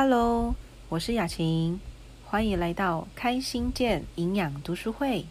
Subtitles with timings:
[0.00, 0.54] Hello，
[0.88, 1.80] 我是雅琴，
[2.24, 5.26] 欢迎来到开心健营养读书会。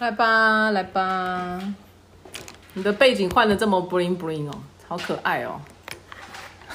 [0.00, 1.62] 来吧，来吧，
[2.72, 4.54] 你的背景换的这么 bling bling 哦，
[4.88, 5.60] 好可爱哦。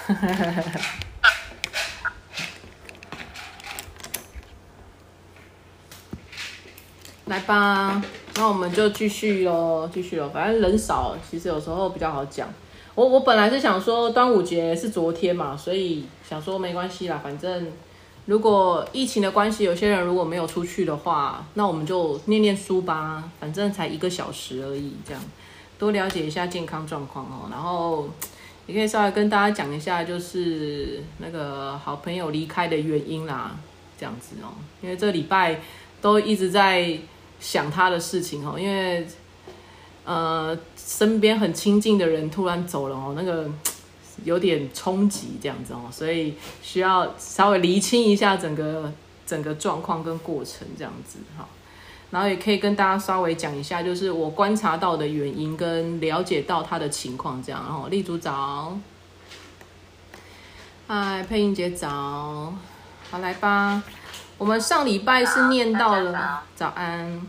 [7.25, 8.01] 来吧，
[8.35, 10.29] 那我们就继续喽，继续喽。
[10.29, 12.47] 反正人少，其实有时候比较好讲。
[12.93, 17.67] 我我本来是想说端午节是昨天嘛，所以想说没关系啦，反正
[18.25, 25.21] 如果疫情的关系，有些人如果没有出去的话，那我们就念念书吧，反正才一个小时而已，这样
[25.77, 27.47] 多了解一下健康状况哦。
[27.51, 28.09] 然后
[28.67, 33.55] 也可以稍微跟大家讲一下，就是那个好朋友离开的原因啦，
[33.97, 35.61] 这样子哦，因为这礼拜
[36.01, 36.97] 都一直在。
[37.37, 39.05] 想他的事情哦，因为
[40.05, 43.47] 呃身边很亲近的人突然走了哦，那个
[44.23, 48.91] 有点冲击这样子哦，所以需要稍微厘清一下整个
[49.27, 51.47] 整个状况跟过程这样子哈，
[52.11, 58.77] 然后也可以跟大家稍微讲一下，就是我观察到的原因跟了解到他的情况这样，然后立足早，
[60.87, 62.53] 嗨配音姐早，
[63.09, 63.83] 好来吧。
[64.37, 67.21] 我们上礼拜是念到了早安，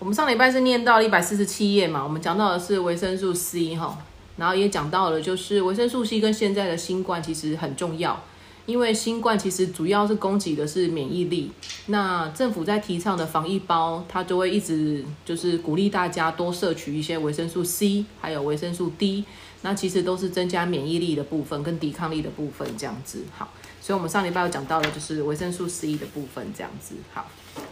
[0.00, 3.96] 我们上礼拜是念到了一百四十七页嘛，我们讲到的是维生素 C 哈，
[4.38, 8.24] 然后也讲到了就是维生素 C 跟现在的新冠其实很重要，
[8.64, 11.50] 因为新冠其实主要是攻击的是免疫力，
[11.86, 19.24] 那政府在提倡的防疫包，它就会一直就是鼓励大家多摄取一些维生素 C，还有维生素 D，
[19.62, 23.52] 那其实都是增加免疫力的部分跟抵抗力的部分这样子好。
[23.80, 26.94] 所以，我们上礼拜有讲到的，就是维生素 C 的部分，这样子。
[27.14, 27.26] 好，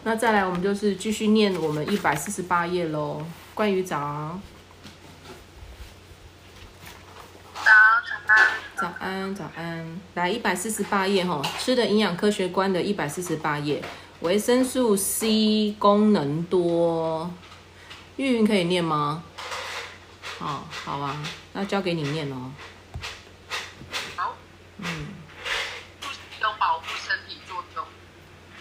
[0.05, 3.23] 那再来，我们就是继续念我们一百四十八页喽。
[3.55, 4.39] 关于早，
[7.67, 7.73] 早
[8.07, 10.01] 早安，早安，早安。
[10.15, 13.83] 来，一百四十八页哈，吃的营养科学观的一百四十八页，
[14.21, 17.29] 维生素 C 功能多。
[18.15, 19.25] 玉云可以念吗？
[20.39, 21.21] 好，好啊，
[21.55, 22.53] 那交给你念哦。
[24.15, 24.37] 好，
[24.79, 25.09] 嗯。
[26.41, 27.85] 有保护身体作用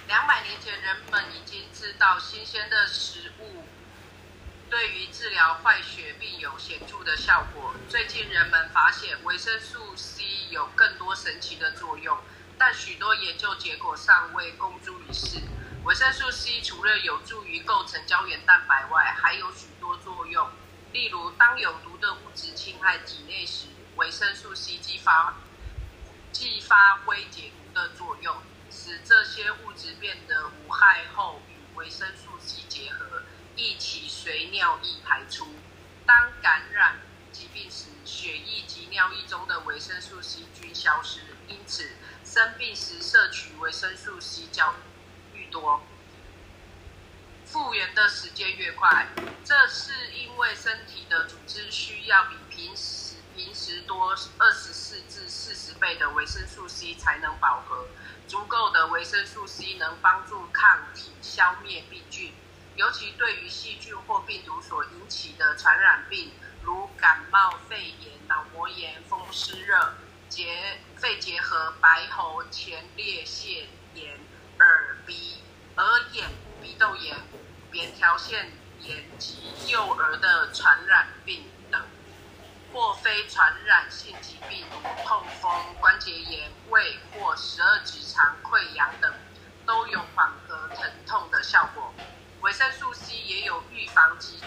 [0.07, 3.63] 两百年前，人们已经知道新鲜的食物
[4.69, 7.73] 对于治疗坏血病有显著的效果。
[7.87, 12.17] 最近，人们发现维生素 C 有更多神奇的作用，
[12.57, 15.39] 但许多研究结果尚未公诸于世。
[15.83, 20.49] 维生素 C 除了有助于构成胶原蛋白外，还有许多作用。
[20.91, 25.35] 例如，当有毒的物质侵害体内时，维生素 C 激发
[26.31, 28.35] 即发挥解毒的作用。
[28.71, 33.21] 使这些物质变得无害后，与维生素 C 结合，
[33.55, 35.47] 一起随尿液排出。
[36.05, 36.99] 当感染
[37.31, 41.89] 疾病时，血液及尿液中的维生素 C 均消失，因此
[42.23, 44.75] 生病时摄取维生素 C 较
[45.33, 45.81] 愈多，
[47.45, 49.07] 复原的时间越快。
[49.43, 57.87] 这是因为身体的组织需要比平时平时多二十四至四十倍的维生素 C 才能饱和。
[58.27, 62.33] 足够的维生素 C 能帮助抗体消灭病菌，
[62.75, 66.31] 尤其对于细菌或病毒所引起的传染病，
[66.61, 69.93] 如感冒、肺炎、脑膜炎、风湿热、
[70.27, 74.19] 结肺结核、白喉、前列腺炎、
[74.59, 75.41] 耳鼻
[75.77, 76.29] 耳眼
[76.61, 77.15] 鼻窦炎、
[77.71, 81.81] 扁桃腺炎及幼儿的传染病等。
[82.73, 85.49] 或非传染性疾病，如痛风、
[85.79, 89.13] 关节炎、胃或十二指肠溃疡等，
[89.65, 91.93] 都有缓和疼痛的效果。
[92.45, 94.39] 维生素 C 也有预防及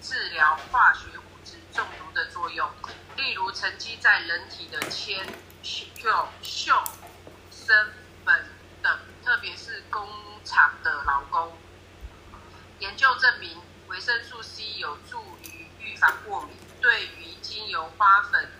[0.00, 2.70] 治疗化学物质中毒的作用，
[3.16, 5.26] 例如沉积在人体的铅、
[5.60, 5.88] 汞、
[6.40, 6.84] 溴、
[7.50, 7.74] 砷、
[8.24, 8.42] 苯
[8.80, 10.08] 等，特别是工
[10.44, 11.58] 厂的劳工。
[12.78, 16.56] 研究证明，维生素 C 有助于预防过敏。
[16.80, 18.52] 对于经由花粉、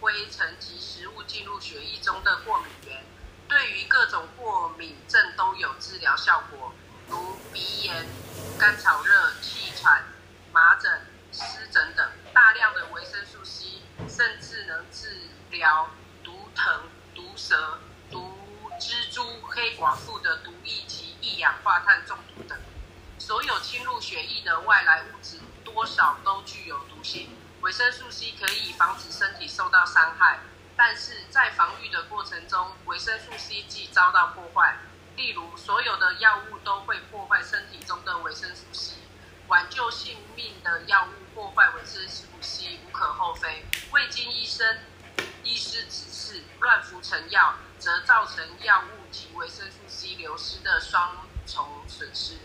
[0.00, 3.04] 灰尘及食物进入血液中的过敏源，
[3.46, 6.72] 对于各种过敏症都有治疗效果，
[7.08, 8.06] 如鼻炎、
[8.58, 10.04] 干草热、气喘、
[10.52, 12.10] 麻疹、湿疹等。
[12.32, 15.08] 大量的维生素 C 甚至能治
[15.50, 15.88] 疗
[16.22, 16.82] 毒藤、
[17.14, 17.78] 毒蛇、
[18.10, 18.36] 毒
[18.80, 22.58] 蜘蛛、黑寡妇的毒液及一氧化碳中毒等。
[23.18, 27.36] 所有侵入血液的外来物质，多少都具有毒性。
[27.60, 30.40] 维生素 C 可以防止身体受到伤害，
[30.76, 34.76] 但是在防御的过程中，维生素 C 即遭到破坏。
[35.16, 38.94] 例如，所有的药物都会破坏身体中的维生素 C。
[39.46, 43.66] 挽救性命的药物破坏维生素 C 无可厚非。
[43.92, 44.78] 未经医生
[45.42, 52.38] 医师指示乱服成药，则造成药物及维生素 C 流失的双重损失。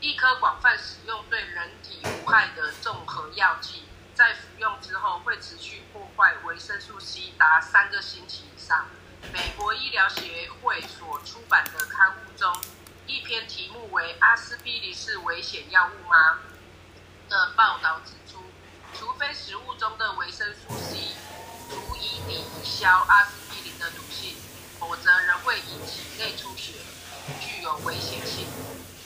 [0.00, 8.88] 一颗广泛使用对人体无害的综合药剂，在服用之后会持续破坏维生素 C 达三个星期以上。
[9.32, 12.52] 美国医疗协会所出版的刊物中，
[13.06, 16.38] 一篇题目为“阿司匹林是危险药物吗”
[17.28, 18.38] 的报道指出，
[18.96, 20.98] 除非食物中的维生素 C
[21.68, 24.36] 足以抵消阿司匹林的毒性，
[24.78, 26.74] 否则仍会引起内出血，
[27.40, 28.46] 具有危险性。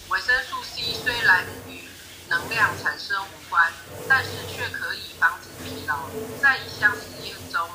[0.08, 1.88] 维生素 C 虽然与
[2.28, 3.72] 能量产生无关，
[4.08, 6.08] 但是却可以防止疲劳。
[6.42, 7.68] 在一项实验中，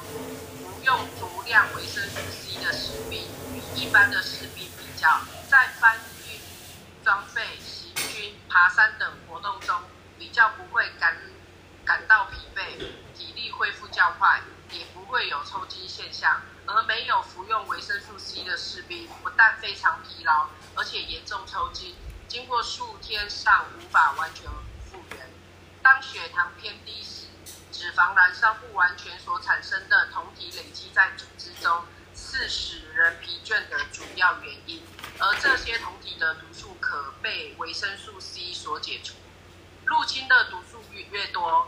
[0.85, 3.21] 用足量维生素 C 的士兵
[3.53, 5.97] 与一般的士兵比较，在搬
[6.27, 6.39] 运
[7.03, 9.75] 装备、行军、爬山等活动中，
[10.19, 11.17] 比较不会感
[11.85, 12.77] 感到疲惫，
[13.15, 14.41] 体力恢复较快，
[14.71, 16.41] 也不会有抽筋现象。
[16.65, 21.95] 而没有服用维生素 C 的士兵，不但非常疲劳，而且严重抽筋。
[22.27, 24.45] 经过数天尚无法完全
[24.89, 25.29] 复原。
[25.81, 27.27] 当血糖偏低时，
[27.73, 31.83] 脂肪燃烧不完全所产生的酮体累积在组织中，
[32.15, 34.83] 是使人疲倦的主要原因。
[35.17, 39.15] 而这些酮体的毒素可被维生素 C 所解除。
[39.85, 41.67] 入侵的毒素越越多，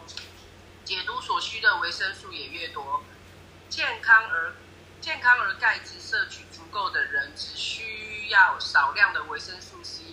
[0.86, 3.04] 解毒所需的维生素也越多。
[3.68, 4.54] 健康而
[5.02, 10.04] 健康而钙质摄取足够的人，只需要少量的维生素 C。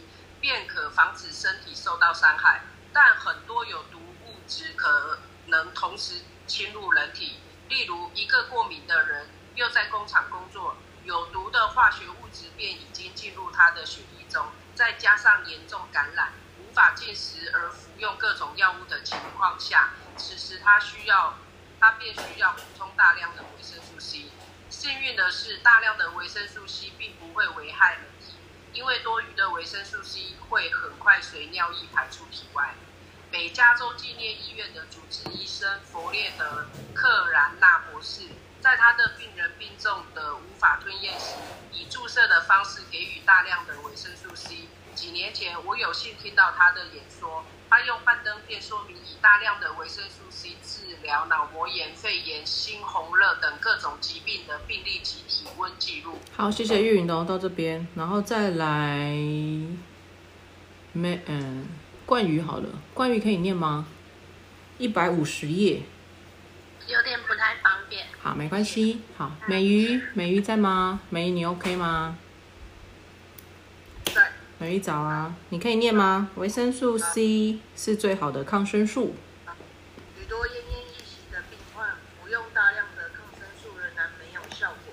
[0.41, 2.63] 便可防止身体受到伤害，
[2.93, 7.39] 但很多有毒物质可能同时侵入人体。
[7.69, 14.47] 例如，一个过敏的人又在工厂工作，有毒的化学物质便已经进入他的血液中。
[14.75, 21.35] 再加上严重感染、无法进食而服用各种药物的情况下，此时他需要，
[21.79, 24.31] 他便需要补充大量的维生素 C。
[24.71, 28.35] 幸运的是，大量的维生素 C 并不会危害人体。
[28.73, 32.75] 因为多余的维生素 C 会很快随尿液排出体外。
[33.33, 36.45] 北加州纪念医院的主治医生弗列德·
[36.95, 38.29] 克兰纳博士，
[38.61, 41.37] 在他的病人病重的无法吞咽时，
[41.73, 44.69] 以注射的方式给予大量的维生素 C。
[44.95, 47.43] 几年前，我有幸听到他的演说。
[47.71, 56.19] 他用幻灯片说明以大量的维生素 C 治疗脑膜炎、肺炎、猩红热等各种疾病的病例及体温记录。
[56.37, 59.07] 好，谢谢玉云哦，到这边，然后再来，
[60.93, 61.67] 没嗯，
[62.05, 63.87] 冠宇好了，冠宇可以念吗？
[64.79, 65.83] 一百五十页。
[66.89, 68.07] 有点不太方便。
[68.21, 69.01] 好，没关系。
[69.17, 71.01] 好，美鱼，美鱼在吗？
[71.11, 72.19] 美鱼，你 OK 吗？
[74.59, 76.31] 美鱼早啊，你可以念吗？
[76.37, 79.15] 维生素 C 是最好的抗生素
[80.17, 81.89] 奄一息的病患
[82.21, 84.93] 服用大量的抗生素仍然没有效果，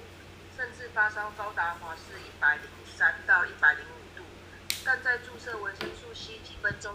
[0.56, 4.24] 甚至发烧高达华氏一百零三到一百零五度。
[4.86, 6.94] 但在注射维生素 C 几分钟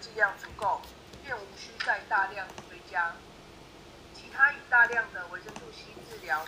[0.00, 0.80] 剂量足够，
[1.22, 3.14] 便无需再大量追加。
[4.14, 6.46] 其他以大量的维生素 C 治疗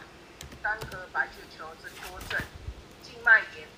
[0.62, 2.40] 单核白血球增多症、
[3.02, 3.68] 静脉炎、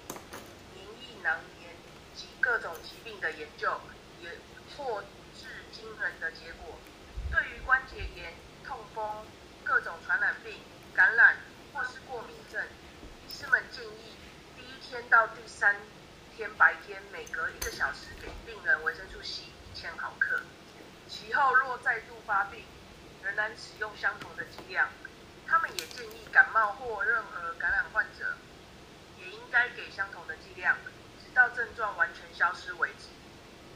[0.74, 1.70] 免疫囊炎
[2.14, 3.80] 及各种疾病的研究，
[4.20, 4.30] 也
[4.76, 5.02] 获
[5.36, 6.78] 致惊人的结果。
[7.32, 8.32] 对于关节炎、
[8.64, 9.26] 痛风、
[9.64, 10.54] 各种传染病、
[10.94, 11.36] 感染
[11.72, 12.64] 或是过敏症，
[13.26, 14.14] 医师们建议
[14.56, 15.74] 第一天到第三
[16.36, 19.42] 天白天每隔一个小时给病人维生素 C
[19.84, 20.40] 千毫克，
[21.06, 22.64] 其后若再度发病，
[23.22, 24.88] 仍然使用相同的剂量。
[25.46, 28.34] 他们也建议感冒或任何感染患者，
[29.18, 30.78] 也应该给相同的剂量，
[31.22, 33.08] 直到症状完全消失为止。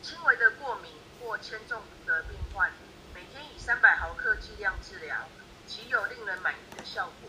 [0.00, 2.72] 轻微的过敏或铅中毒的病患，
[3.14, 5.28] 每天以三百毫克剂量治疗，
[5.66, 7.28] 其有令人满意的效果。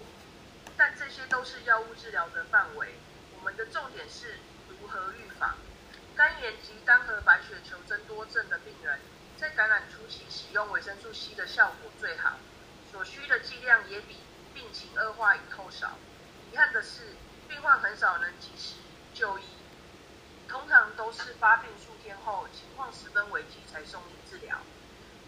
[0.77, 2.93] 但这些都是药物治疗的范围，
[3.35, 5.57] 我们的重点是如何预防。
[6.19, 8.99] 肝炎及单核白血球增多症的病人，
[9.37, 12.33] 在感染初期使用维生素 C 的效果最好，
[12.91, 14.17] 所需的剂量也比
[14.53, 15.93] 病情恶化以后少。
[16.51, 17.15] 遗憾的是，
[17.47, 18.75] 病患很少能及时
[19.13, 19.43] 就医，
[20.49, 24.57] 通常都是发病数天后，情况十分危急才送医治疗。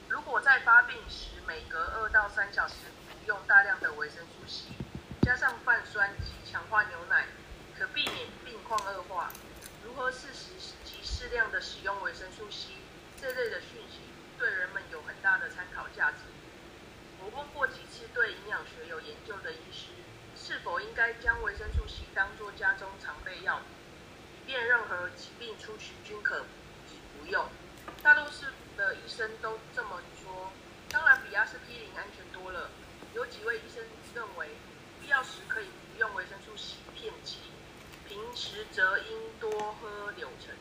[0.10, 2.74] 如果在发病时每隔二到三小时
[3.08, 4.66] 服用大量的维生素 C，
[5.22, 7.28] 加上泛酸及强化牛奶，
[7.80, 9.32] 可避免病况恶化。
[9.84, 10.60] 如何适时
[11.22, 12.70] 适量的使用维生素 C
[13.16, 14.00] 这类的讯息，
[14.40, 16.18] 对人们有很大的参考价值。
[17.20, 19.90] 我问过几次对营养学有研究的医师，
[20.36, 23.62] 是否应该将维生素 C 当作家中常备药，
[24.34, 26.40] 以便任何疾病初期均可
[26.90, 27.48] 以服用。
[28.02, 30.52] 大多数的医生都这么说，
[30.90, 32.72] 当然比阿司匹林安全多了。
[33.14, 33.84] 有几位医生
[34.16, 34.50] 认为，
[35.00, 37.38] 必要时可以服用维生素 C 片剂，
[38.08, 40.56] 平时则应多喝柳橙，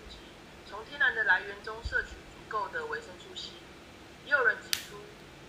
[0.71, 3.51] 从天然的来源中摄取足够的维生素 C。
[4.25, 4.99] 也有人指出，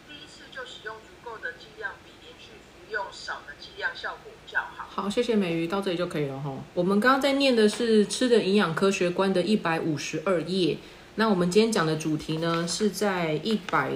[0.10, 4.88] 第一次就使用足够的剂量，比连续服用少的剂量效果较好。
[4.90, 6.51] 好，谢谢美鱼，到这里就可以了哈。
[6.74, 10.80] 我们刚刚在念的是《吃的营养科学观》的一百五十二页。
[11.16, 13.92] 那我们今天讲的主题呢，是在一百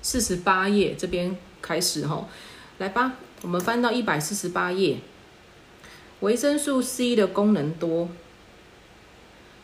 [0.00, 2.28] 四十八页这边开始哈。
[2.78, 4.98] 来吧，我们翻到一百四十八页，
[6.20, 8.08] 维生素 C 的功能多。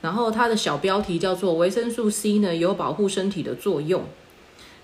[0.05, 4.05] 然后它的小标题叫做“维生素 C 呢有保护身体的作用”。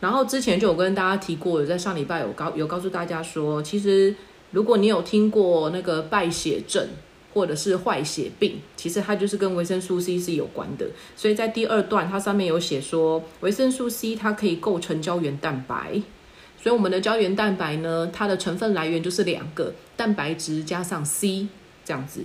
[0.01, 4.15] 然后之前就有跟大家提过，有在上礼拜有告有告诉大家说，其实
[4.53, 6.89] 如果你有听过那个败血症
[7.35, 10.87] 或者是坏血病，其实它就是跟维生素 C 是有关的。
[11.15, 16.01] 所以在第二段它上面有写说，维生素 C 它可以构成胶原蛋白。
[16.63, 21.47] 所以我们的胶原蛋白呢，它的成分来源就是两个蛋白质加上 C
[21.85, 22.25] 这样子。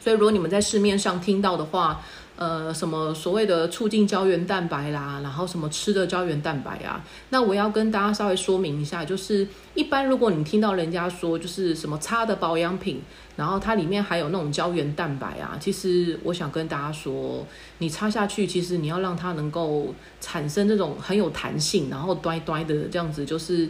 [0.00, 2.02] 所以如果你们在市面上听到的话，
[2.36, 13.02] 呃，什么所谓的促进胶原蛋白啦，然后什么吃的胶原蛋白啊，那我要跟大家稍微说明一下，就是一般如果你听到人家说就是什么擦的保养品，
[13.36, 23.68] 然后它里面还有那种胶原蛋白啊，其实我想跟大家说，你擦下去，其实你要让它能够产生这种很有弹性，然后端端的这样子，就是。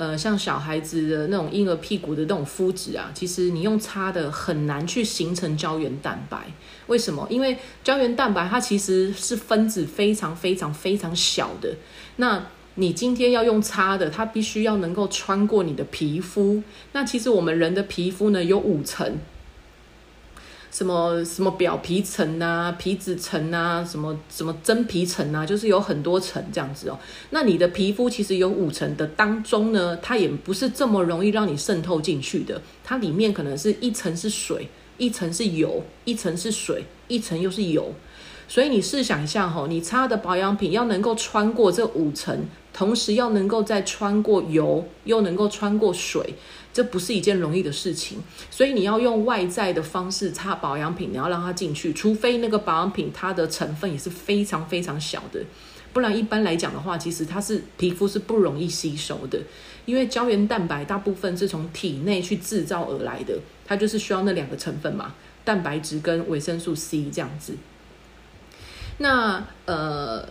[0.00, 6.38] 呃，像小孩子的那种婴儿屁股的那种肤质啊，其实你用擦的很难去形成胶原蛋白。
[6.86, 7.26] 为什么？
[7.28, 11.76] 因为胶原蛋白它其实是分子非常非常非常小的。
[12.16, 16.62] 那你今天要用擦的，它必须要能够穿过你的皮肤。
[16.92, 19.18] 那其实我们人的皮肤呢有五层。
[20.70, 26.98] 什么什么表皮层啊、皮脂层啊、什么什么真皮层啊，就是有很多层这样子哦。
[27.30, 32.62] 那你的皮肤其实有五层的当中呢，它也不是这么容易让你渗透进去的。
[32.84, 37.92] 它里面可能是一层是水，一层是油，一层是水，一层又是油。
[38.46, 46.34] 所以你试想一下哈，你擦的保养品要能够穿过这五层，同时要能够再穿过油，又能够穿过水。
[46.72, 48.18] 这不是一件容易的事情，
[48.50, 55.42] 所以你要用外在的方式擦保养品，你要让它进去，除非那个保养品它的成分也是非常非常小的，
[55.92, 59.40] 不然一般来讲的话，其实它是皮肤是不容易吸收的，
[59.84, 67.56] 因为胶原蛋白大部分是从体内去制造而来的，它就是需要那两个成分嘛，蛋白质跟维生素 C 这样子。
[68.98, 70.28] 那呃。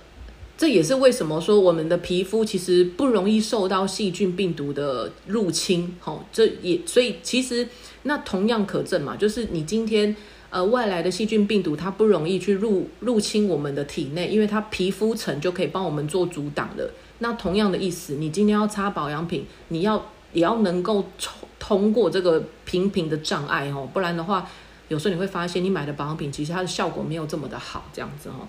[0.60, 5.96] 这也是为什么说我们的皮肤其实不容易受到细菌病毒的入侵。
[6.02, 7.66] 好，这也所以其实
[8.04, 10.14] 那同样可证嘛，就是你今天
[10.50, 16.92] 呃外来的细菌病毒它不容易去入入侵我们的体内，因为它皮肤层就可以帮我们做阻挡的。
[17.20, 24.46] 那同样的意思，你今天要擦保养品，你要也要能够通通过这个频频的障碍哦，不然的话，
[24.90, 28.46] 有时候你会发现你买的保养品其实它的效果没有这么的好，这样子哦。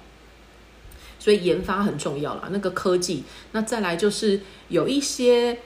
[1.20, 3.22] 所以研发很重要啦，那个科技。
[3.52, 5.58] 那再来就是有一些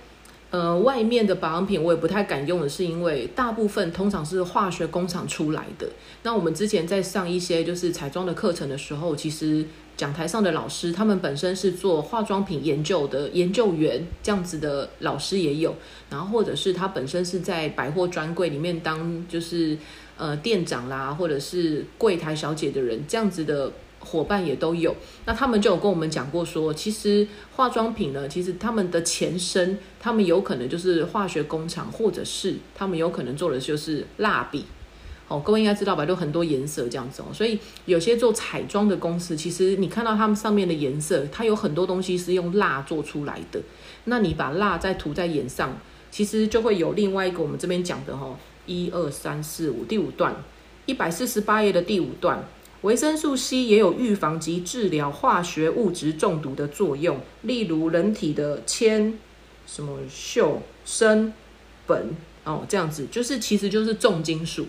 [0.50, 5.88] 呃外面的保养品，我也不太敢用的，是因为大部分通常是化学工厂出来的。
[6.24, 9.64] 那我们之前在上一些就是彩妆的课程的时候，其实
[9.96, 15.76] 讲台上的老师，他们本身是做化妆品研究的研究员，这样子的老师也有。
[16.10, 19.78] 然后或者是他本身是在百货专柜里面当就是
[20.16, 23.72] 呃店长啦，或者是柜台小姐的人，这样子的。
[24.04, 24.94] 伙伴也都有，
[25.24, 34.66] 那他们就有跟我们讲过说，其实化妆品呢，其实他们的前身，他们有可能就是化学工厂，或者是他们有可能做的就是蜡笔。
[35.26, 43.58] 哦，各位应该知道吧，都很多颜色这样子哦，所以有些做彩妆的公司，其实你看到他们上面的颜色，它有很多东西是用蜡做出来的。
[44.04, 45.78] 那你把蜡再涂在眼上，
[46.10, 50.36] 其实就会有另外一个我们这边讲的哈，一二三四五第五段，
[50.84, 52.44] 一百四十八页的第五段。
[52.84, 59.18] 维生素 C 也有预防及治疗化学物质中毒的作用，例如人体的铅、
[59.66, 61.32] 什么溴、砷、
[61.88, 62.02] 苯
[62.44, 64.66] 哦，这样子就是其实就是重金属。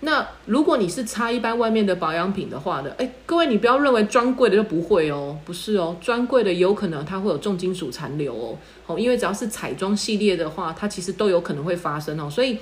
[0.00, 2.92] 那如果你是擦一般外面的保养品的话呢？
[2.98, 12.58] 哎，各位你不要认为专柜的就不会哦，不是哦，专柜的有可能它会有重金属残留哦，哦，因为只要是彩妆系列的话，它其实都有可能会发生哦，所以。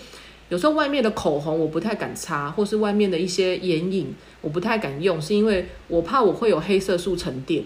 [0.49, 7.65] 有时候外面的口红我不太敢擦，或是外面的一些眼影我不太敢用，是因为我怕我会有黑色素沉淀。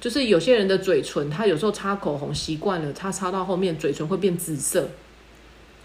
[0.00, 4.90] 就是有些人的嘴唇，他有时候擦口红习惯了，他擦到后面嘴唇会变紫色，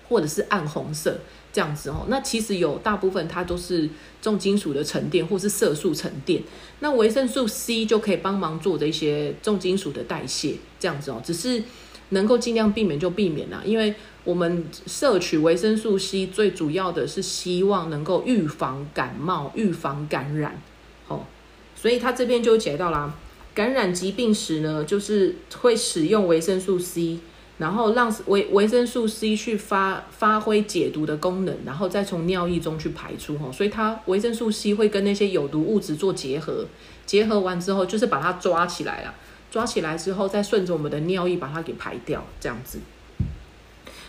[0.09, 1.19] 或者是暗红色
[1.53, 2.05] 这样子哦。
[2.07, 3.87] 那其实有大部分它都是
[4.19, 6.41] 重金属的沉淀，或是色素沉淀。
[6.79, 11.21] 那维生素 C 就可以帮忙做这些重金属的代谢，这样子哦。
[11.23, 11.61] 只是
[12.09, 13.93] 能够尽量避免就避免啦，因为。
[14.23, 20.61] 我们摄取维生素 C 最主要的是希望能够预防感冒、预防感染，
[21.07, 21.21] 哦，
[21.77, 23.15] 所以他这边就解到啦，
[23.55, 27.19] 感染疾病时呢，就是会使用维生素 C，
[27.57, 36.65] 然后让维维生素 C 去发发挥解毒的功能，然后再从尿液中去排出，哦，所以它维生素 C 会跟那些有毒物质做结合，
[37.05, 39.13] 结合完之后就是把它抓起来了，
[39.57, 42.77] 抓起来之后再顺着我们的尿液把它给排掉，这样子。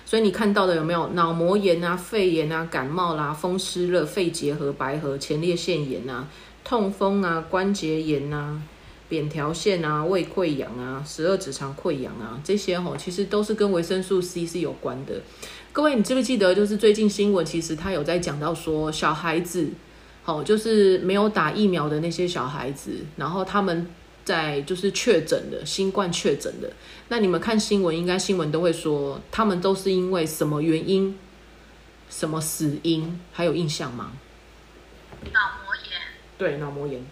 [0.04, 6.28] 所以你看到的有没有脑膜炎啊、肺炎啊、感冒啦、风湿热、肺结核、白核、前列腺炎啊、
[6.62, 8.60] 痛风啊、关节炎啊、
[9.08, 15.14] 扁桃腺啊、胃溃疡啊、十二指肠溃疡啊，这些吼其实都是跟维生素 C 是有关的。
[15.72, 19.70] 各位，你记不记得就是最近新闻，其实他有在讲到说小孩子，
[20.22, 23.86] 好就是没有打疫苗的那些小孩子，然后他们。
[24.28, 26.70] 在就是确诊的新冠确诊的，
[27.08, 31.18] 那你们看新闻，应该新闻都会说他们都是因为什么原因，
[32.10, 34.12] 什么死因，还有印象吗？
[35.32, 35.98] 脑膜炎。
[36.36, 37.02] 对，脑膜炎。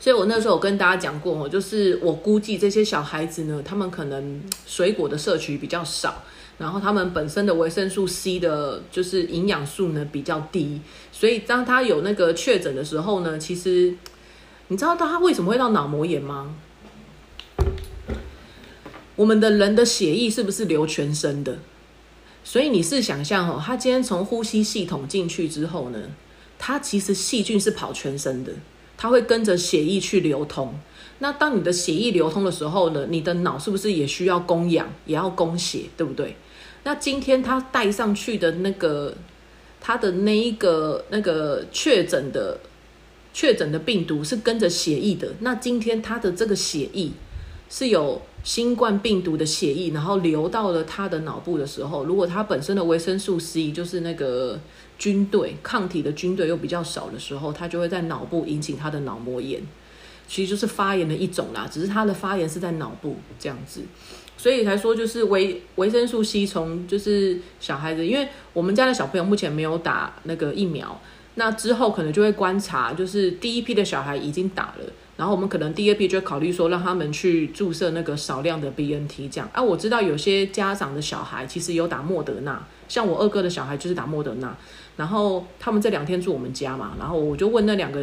[0.00, 6.24] 所以我那时候有跟大家讲过哦，就是我估计这些小孩子呢，他们可能水果的摄取比较少。
[6.56, 10.80] 然后他们本身的维生素 C 的，就是营养素呢比较低，
[11.18, 13.92] 所以当他有那个确诊的时候呢，其实
[14.68, 16.54] 你知道他为什么会到脑膜炎吗？
[19.16, 21.58] 我们的人的血液是不是流全身的？
[22.44, 25.98] 所以你是想象哦，他今天从呼吸系统进去之后呢，
[26.56, 28.52] 他其实细菌是跑全身的，
[28.96, 30.72] 他会跟着血液去流通。
[31.18, 36.36] 那当你的血液流通的时候呢，你的脑是不是也需要供氧，也要供血，对不对？
[36.84, 39.16] 那今天他带上去的那个，
[39.88, 42.60] 他的那一个那个确诊的
[43.32, 45.32] 确诊的病毒是跟着血液的。
[45.40, 47.10] 那今天他的这个血液
[47.70, 54.60] 是有新冠病毒的血液，然后流到了他的脑部的时候，如果他本身的维生素 C 就是那个
[54.98, 59.62] 军队抗体的军队又比较少的时候，他就会在脑部引起他的脑膜炎，
[60.28, 63.80] 其实就是发炎的一种啦，只是他的发炎是在脑部这样子。
[64.38, 70.98] 所以才说就是维维生素 C 从就是小孩子，因为我们家的小朋友目前没有打那个疫苗，
[71.34, 79.50] 那之后可能就会观察，就是第一批的小孩已经打了，然后我们可能第二批就考虑说让他们去注射那个少量的 BNT 这样。
[79.52, 84.56] 啊，我知道有些家长的小孩其实有打莫德纳，像我二哥的小孩就是打莫德纳，
[84.96, 88.00] 然后他们这两天住我们家嘛，然后我就问那两个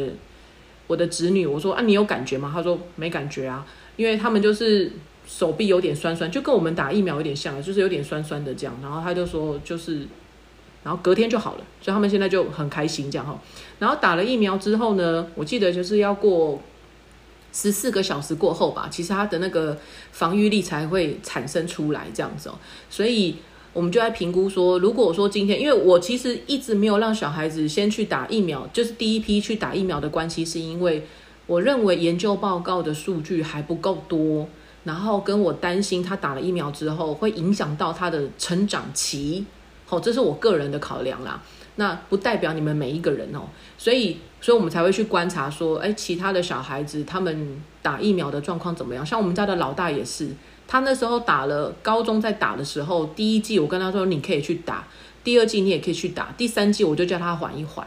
[0.87, 2.51] 我的侄女，我说啊，你有感觉吗？
[2.53, 4.91] 她说没感觉啊，因为他们就是
[5.25, 8.77] 手臂有点酸酸，就跟我们打疫苗有点像，就是有点酸酸的这样。
[8.81, 10.07] 然后他就说就是，
[10.83, 13.39] 然后隔天就好了，所以他们现在就很开心这样哈。
[13.79, 16.61] 然后打了疫苗之后呢，我记得就是要过
[17.51, 19.77] 十四个小时过后吧，其实他的那个
[20.11, 22.59] 防御力才会产生出来这样子哦。
[22.89, 23.37] 所以
[23.73, 31.05] 我们就在评估说，如果说今天，因为我其实一直没有让小孩子先去打疫苗，就是第一批去打疫苗的关系，是因为
[31.47, 34.47] 我认为研究报告的数据还不够多，
[34.85, 39.45] 然后跟我担心他打了疫苗之后会影响到他的成长期，
[39.85, 41.41] 好，这是我个人的考量啦。
[41.77, 43.41] 那不代表你们每一个人哦，
[43.77, 49.05] 所以，所以我们才会去观察说，哎，其他的小孩子他们打疫苗的状况怎么样？
[49.05, 50.29] 像我们家的老大也是，
[50.69, 54.87] 他那时候打了高中在打的时候，第一季我跟他说你可以去打，
[55.21, 57.85] 第二季你也可以去打，第三季我就叫他缓一缓，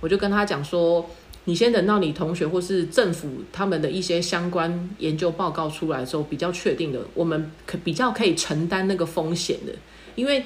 [0.00, 1.08] 我就跟他讲说，
[1.50, 9.72] 你先等到你同学或是政府他们的一些相关研究报告出来之后，比较确定的，我们可比较可以承担那个风险的，
[10.14, 10.44] 因为。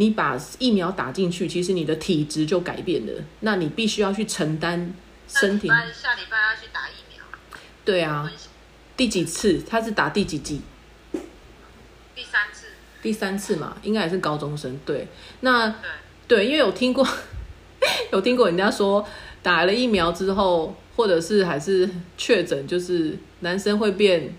[0.00, 3.12] 你把疫苗打进去，其实你的体质就改变了。
[3.40, 4.94] 那你必须要去承担
[5.26, 5.66] 身体。
[5.66, 5.74] 下
[6.14, 7.24] 礼拜要去打疫苗。
[7.84, 8.30] 对啊，
[8.96, 9.60] 第几次？
[9.68, 10.60] 他是打第几剂？
[12.14, 12.66] 第三次。
[13.02, 14.78] 第三次嘛，应该也是高中生。
[14.86, 15.08] 对，
[15.40, 15.74] 那
[16.28, 17.04] 对，因为有听过，
[18.12, 19.04] 有听过人家说
[19.42, 24.34] 打了疫苗之后，或者是还是确诊，就是男生会变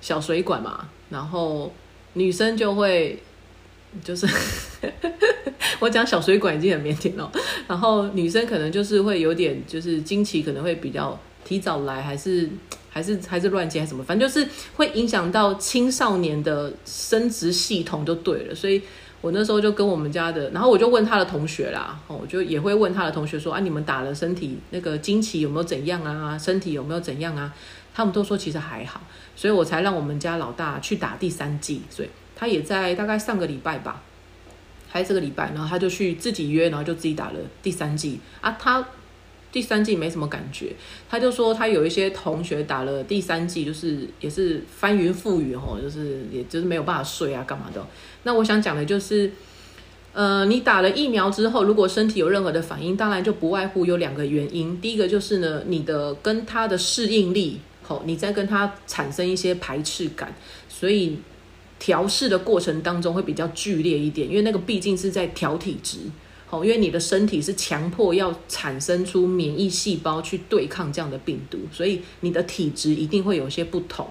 [0.00, 1.72] 小水管嘛，然后
[2.14, 3.18] 女生就会。
[4.02, 4.26] 就是
[5.78, 7.30] 我讲小水管已经很腼腆了，
[7.68, 12.48] 然后女生可能就是会有点，就是经期可能会比较提早来，还是
[12.88, 18.54] 还是还是乱接还是什么，反正就是会影响到青少年的生殖系统就对了。
[18.54, 18.80] 所以
[19.22, 26.36] 我那时候就跟我们家的，然后我就问他的同学啦，哦，我就也会问他的同学说啊，你们打了身体那个经期有没有怎样啊？
[26.36, 27.54] 身体有没有怎样啊？
[27.94, 29.00] 他们都说其实还好，
[29.34, 32.08] 所以我才让我们家老大去打第三剂，所以。
[32.34, 34.02] 他也在大概上个礼拜吧，
[34.88, 38.56] 还是这个礼拜，然后他就去自己约，然后就自己打了第三季啊。
[38.58, 38.84] 他
[39.52, 40.74] 第三季没什么感觉，
[41.08, 47.86] 他就说他有一些同学打了第三季，就是也是翻云覆雨吼，就是也就是没有办法睡啊，干嘛的。
[48.24, 49.32] 那我想讲的就是，
[50.12, 54.80] 呃，你打了疫苗之后，如果身体有任何的反应，当然就不外乎有两个原因。
[54.80, 60.34] 第一个就是呢，你的跟它的适应力，吼，你在跟它产生一些排斥感，
[60.68, 61.18] 所以。
[61.78, 65.98] 调试的过程当中会比较剧烈一点，因为那个毕竟是在调体质，
[66.46, 74.06] 好，因为你的身体是强迫要产生出免疫细胞去对抗这样的病毒，所以你的体质一定会有些不同。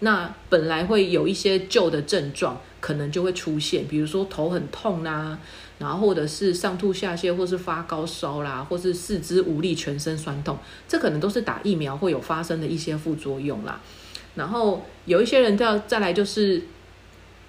[0.00, 5.38] 那本来会有一些旧的症状，可能就会出现，比如说头很痛啦，
[5.78, 13.80] 然后或者是上吐下泻，或是发高烧啦，或是四肢无力、全身酸痛，这可能都是打疫苗会有发生的一些副作用啦。
[14.34, 16.62] 然后有一些人再再来就是。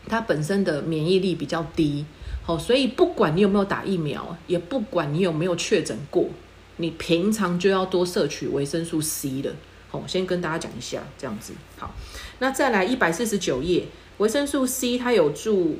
[0.10, 2.06] 它本身的免疫力比较低，
[2.42, 6.30] 好，所以不管你有没有打疫苗，也不管你有没有确诊过，
[6.78, 9.54] 你平常就要多摄取维生素 C 的。
[9.90, 11.54] 好，先跟大家讲一下，这样子。
[11.78, 11.94] 好，
[12.40, 13.86] 那再来一百四十九页，
[14.18, 15.78] 维生素 C 它有助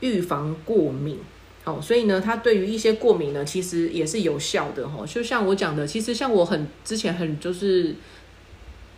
[0.00, 1.18] 预防过敏，
[1.64, 4.88] 哦，所以呢，它对于一些过敏呢，其实也是有效的。
[4.88, 7.94] 哈，就像我讲的，其实像我很之前很就是。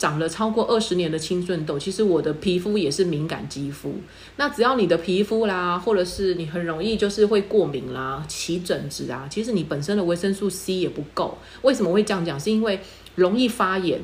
[0.01, 3.97] 长了超过二十年的青春痘，其实我的皮肤也是敏感肌肤。
[4.37, 11.37] 那只要你的皮肤啦，或者是你很容易就是会过敏啦、起疹子啊，其实你本身的维生素 C 也不够。
[11.61, 12.41] 为什么会这样讲？
[12.41, 12.81] 是因为
[13.15, 14.01] 容易发炎。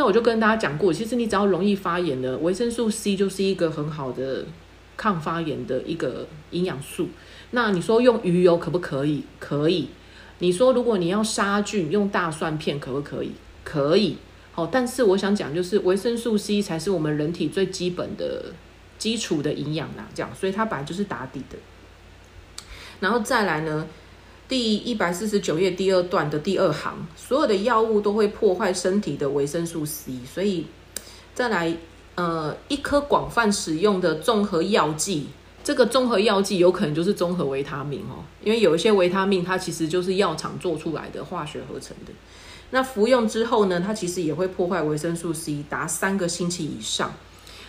[0.00, 4.46] 那我就跟大家讲过，其实你只要容易发炎的，维生素 C 就是一个很好的
[4.96, 7.10] 抗发炎的一个营养素。
[7.50, 9.24] 那你说用鱼油可不可以？
[9.38, 9.90] 可以。
[10.38, 13.32] 你说如果你要杀菌，用大蒜片可不可以？
[13.62, 14.16] 可以。
[14.52, 18.54] 好，但是我想讲，就是维生素 C 才是我们人体最基本的
[18.96, 21.58] 基础的营养啦，这样，所以它本来就是打底的。
[23.00, 23.86] 然后再来呢，
[24.50, 30.66] 第一百四十九页第二段的第二行，所有的药物都会破坏身体的维生素 C，所以
[31.32, 31.72] 再来，
[32.16, 35.28] 呃，一颗广泛使用的综合药剂，
[35.62, 42.12] 这个综合药剂有可能就是综合维他命哦，因为有一些维他命它其实就是药厂做出来的化学合成的。
[42.70, 47.14] 那服用之后呢，它其实也会破坏维生素 C 达三个星期以上，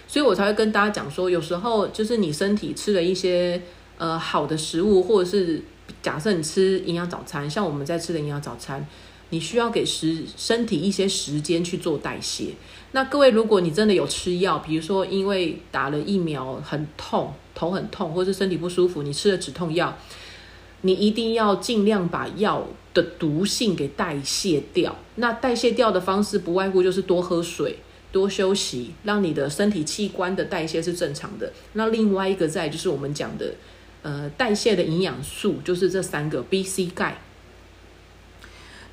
[0.08, 3.62] 所以我才会跟大家讲说，有时候就是你身体吃了一些
[4.00, 5.62] 呃好的食物，或者是
[6.02, 8.86] 假设你吃营养早餐，像我们在吃的营养早餐，
[9.30, 12.50] 你需要给食身体一些时间去做代谢。
[12.92, 19.98] 那各位，如果你真的有吃药，比如说因为打了疫苗很痛，头很痛，或是身体不舒服，你吃了止痛药。
[20.84, 24.96] 你一定要尽量把药的毒性给代谢掉。
[25.16, 27.78] 那代谢掉的方式不外乎就是多喝水、
[28.12, 31.54] 多休息，让你的身体器官的代谢是正常的。
[31.74, 33.54] 那另外一个在就是我们讲的，
[34.04, 37.22] 呃，代谢的营养素就是这三个 B、C、钙。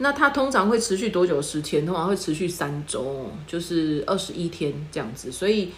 [0.01, 1.85] 那它通常会持续多久时间？
[1.85, 5.33] 通常会持续三周，就是二十一天这样子。
[5.33, 5.71] 所以，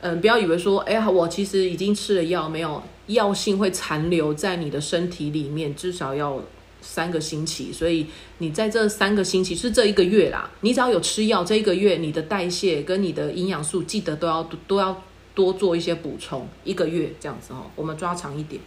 [0.00, 6.42] 嗯，不要以为说，哎呀，我其实已经吃了药，没有药性会残留在你的身体里面，至少要
[6.82, 7.72] 三个星期。
[7.72, 8.08] 所以
[8.38, 15.02] 你在这三个星期是这一个月啦，你只要有吃药，这一个月你的代谢跟你的营养素记得都要都要
[15.40, 17.64] 多做一些补充，一个月这样子哦。
[17.74, 18.60] 我们抓长一点，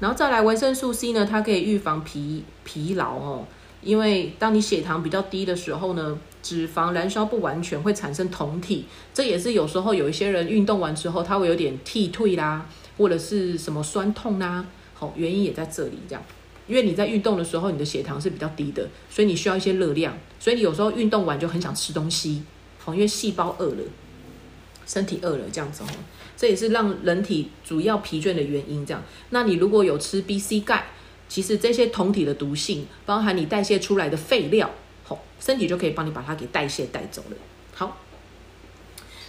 [0.00, 3.46] 然后再来维生素 C 呢，它可以预防疲疲劳哦。
[3.80, 16.22] 因为当你血糖比较低的时候呢，脂肪燃烧不完全会产生酮体，这也是有时候有一些人运动完之后他会有点替退啦，或者是什么酸痛啦，好，原因也在这里这样。
[16.66, 22.42] 因为你在运动的时候，你的血糖是比较低的，所以你需要一些热量，所以你有时候运动完就很想吃东西，
[22.78, 23.82] 好，因为细胞饿了，
[24.86, 25.86] 身体饿了这样子哦，
[26.36, 28.84] 这也是让人体主要疲倦的原因。
[28.84, 30.86] 这样，那你如果有吃 B、C、钙。
[31.26, 34.70] 其实这些酮体的毒性，包含你代谢出来的废料，
[35.04, 37.36] 好，身体就可以帮你把它给代谢带走了。
[37.74, 37.96] 好，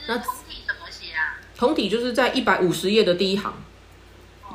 [0.06, 1.40] 那酮体怎么写啊？
[1.58, 3.54] 酮体就是在一百五十页的第一行，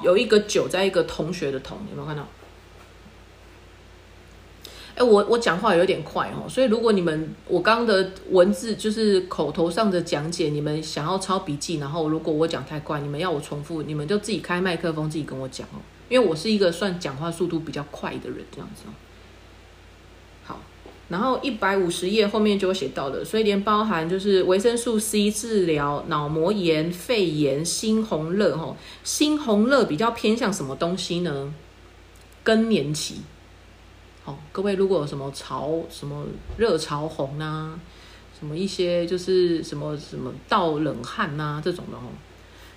[0.03, 2.29] 有一个九，在一个同学的同，有没有看到？
[5.01, 15.81] 哎，我我讲话有点快哦，所以如果你们我刚的文字就是口头上的讲解，你们想要抄笔记，然后如果我讲太快，你们要我重复，你们就自己开麦克风自己跟我讲哦。
[16.11, 18.93] 因为我是一个算讲话速度比较快的人，这样子哦。
[20.45, 20.61] 好，
[21.09, 28.77] 然后一百五十页后面就会写到的，所以连包含就是维生素 C 治疗脑膜炎、肺炎、猩红热哈。
[29.03, 31.55] 猩红热比较偏向什么东西呢？
[32.43, 33.23] 更年期。
[34.53, 37.79] 各位如果有什么潮、什么热潮红啊，
[38.38, 42.11] 什么一些就是什么什么盗冷汗呐这种的哦。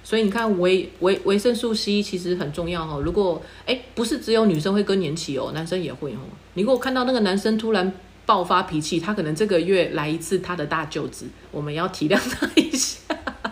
[0.03, 3.01] 所以你看维维维生素 C 其实很重要哦。
[3.03, 6.19] 如果哎不是只有女生会更年期哦，男生也会哦。
[6.55, 7.93] 你如果看到那个男生突然
[8.25, 12.99] 爆发脾气，他可能这个月来一次他的大舅子，我们要体谅他一下。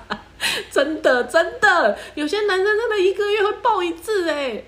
[0.72, 4.64] 真的真的，有些男生真的一个月会爆一次哎。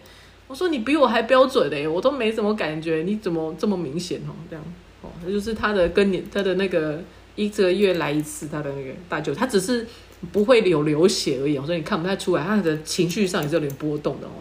[0.47, 4.33] 我说你比我还标准哎，我都没什么感觉，你怎么这么明显哦？
[4.49, 4.63] 这样
[5.01, 7.01] 哦，那就是他的更年，他的那个
[7.35, 9.87] 一个月来一次他的那个大舅，他只是。
[10.31, 14.31] 不会有流血而已，所以你看不太出来，他的情绪上也是有点波动的哦。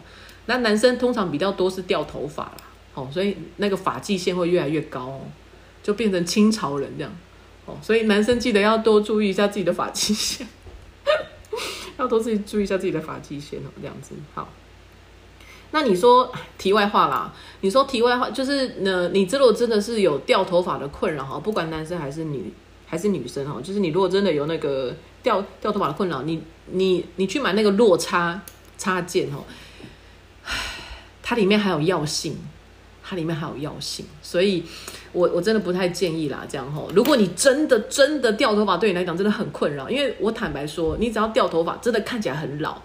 [0.46, 2.58] 那男生通常比较多是掉头发啦，
[2.94, 5.20] 哦，所以那个发际线会越来越高哦，
[5.82, 7.12] 就变成清朝人这样
[7.66, 7.76] 哦。
[7.82, 10.46] 所以男生记得要多注意一下自己的发际线，
[11.98, 14.48] 要多自己注意一下自己的发际线哦，这样子好。
[15.72, 22.52] 那你说题外话啦，你说题外话就是呢，你如果真的是有掉头发的困扰哈，不管男生还是女
[22.87, 24.94] 还是女生哈，就是你如果真的有那个。
[25.22, 28.42] 掉掉头发的困扰，你你你去买那个落差
[28.76, 29.44] 插件哦，
[31.22, 32.37] 它里面还有药性，
[33.04, 34.64] 它里面还有药性，所以
[35.12, 36.90] 我我真的不太建议啦，这样吼。
[36.92, 42.82] 如果你真的真的掉头发对你来讲真的很困扰，因为我坦白说，你只要掉头发，真的看起来很老，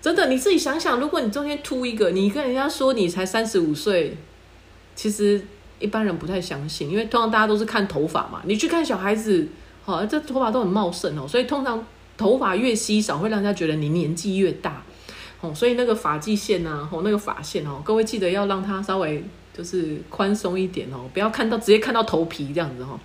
[0.00, 4.16] 真的你自己想想，如果你中间秃一个，你跟人家说你才三十五岁，
[4.94, 5.40] 其实
[5.78, 9.46] 一般人不太相信，因为通常大家都是看头发嘛，你去看小孩子。
[9.90, 11.82] 哦，这头发都很茂盛哦，所以通常
[12.18, 14.82] 头发越稀少，会让人家觉得你年纪越大。
[15.40, 19.24] 哦，所以那个发际线呐，哦，那个发线哦，各位记得要让它稍微
[19.56, 23.00] 就是宽松一点哦，不要看到直接看到头皮这样子哈。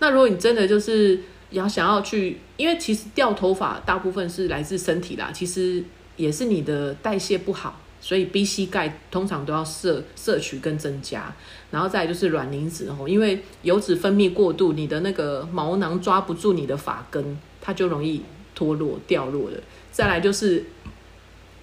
[0.00, 5.82] 那如果你真的就是要想要去，因为其实掉头发大部分是来自身体啦，其实
[6.18, 7.80] 也是你的代谢不好。
[8.00, 11.34] 所以 B、C、钙通常都要摄摄取跟增加，
[11.72, 18.22] 然后再就是卵磷脂哦，因为油脂分泌过度，你的那个毛囊抓不住你的发根，它就容易
[18.54, 19.56] 脱落掉落了。
[19.90, 20.66] 再来就是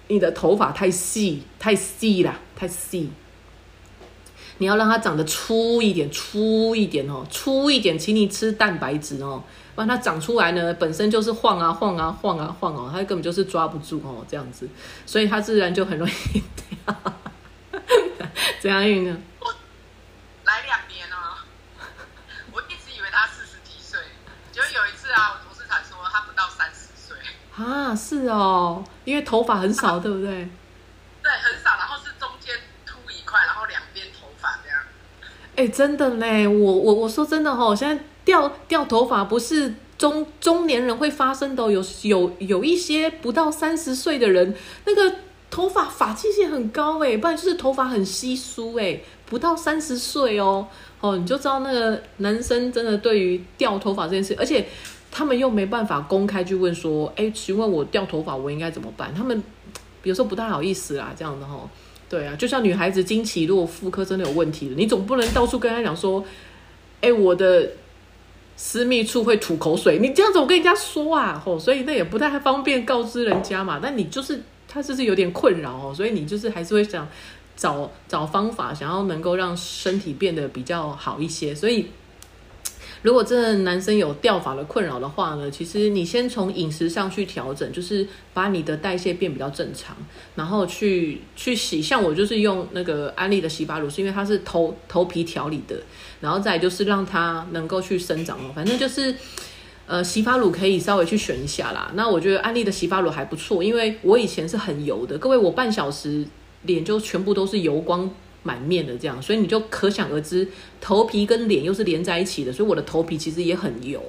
[0.08, 3.08] 你的头发太细太细啦，太细，
[4.58, 9.42] 你要让它长得粗一点，粗一点哦，粗一点，请你吃蛋白质哦。
[9.76, 14.66] 不然它长出来呢，本身就是晃啊晃啊晃啊晃哦，它根本就是抓不住哦，这样子，
[15.04, 16.96] 所以它自然就很容易 掉。
[18.58, 19.18] 怎样运呢？
[19.38, 19.54] 我
[20.44, 21.16] 来两年了，
[22.52, 24.00] 我一直以为他四十几岁，
[24.50, 27.14] 就有一次啊，我同事才说他不到三十岁。
[27.54, 30.26] 啊，是哦，因为头发很少，对不对？
[31.22, 32.54] 对，很少，然后是中间
[32.86, 34.78] 秃一块，然后两边头发这样。
[35.56, 38.02] 哎，真的嘞，我我我说真的哈，我现在。
[38.26, 45.16] 掉掉头发不是中中年人会发生的，有有有一些不到三十岁的人，那个
[45.50, 50.66] 头发发际线很高哎，不然就是头发很稀疏哎，不到三十岁哦
[51.00, 54.66] 哦，你就知道那个男生真的对于掉头发这件事，而且
[55.10, 59.14] 他们又没办法公开去问说，哎，请问我掉头发我应该怎么办？
[59.14, 59.42] 他们
[60.02, 61.58] 有时候不太好意思啦，这样的哈。
[62.08, 66.24] 对啊，就像女孩子经期如果妇科真的有问题了，你总不能到处跟她讲说，
[67.00, 67.68] 哎，我的
[68.56, 73.78] 私密处会吐口水，你这样子我跟人家说啊，吼，所以那也不太方便告知人家嘛。
[73.82, 77.06] 但你就是他就是有点困扰哦，所以你就是还是会想
[77.56, 81.86] 找找方法，想要能够让身体变得比较好一些，所以。
[83.06, 89.96] 如果真的男生有掉发的困扰的话呢，其实你先从饮食上去调整，就是把你的代谢变比较正常，
[90.34, 91.80] 然后去去洗。
[91.80, 95.76] 像我就是用那个安利的洗发乳，是因为它是头头皮调理的，
[96.20, 98.50] 然后再就是让它能够去生长哦。
[98.52, 99.14] 反正就是，
[99.86, 101.92] 呃，洗发乳可以稍微去选一下啦。
[101.94, 106.26] 那我觉得安利的洗发乳还不错，因为我以前是很油的，各位我半小时
[106.62, 108.10] 脸就全部都是油光。
[108.46, 110.46] 满面的这样，所以你就可想而知，
[110.80, 114.00] 头皮跟脸又是连在一起的，所以我的头皮其实也很油。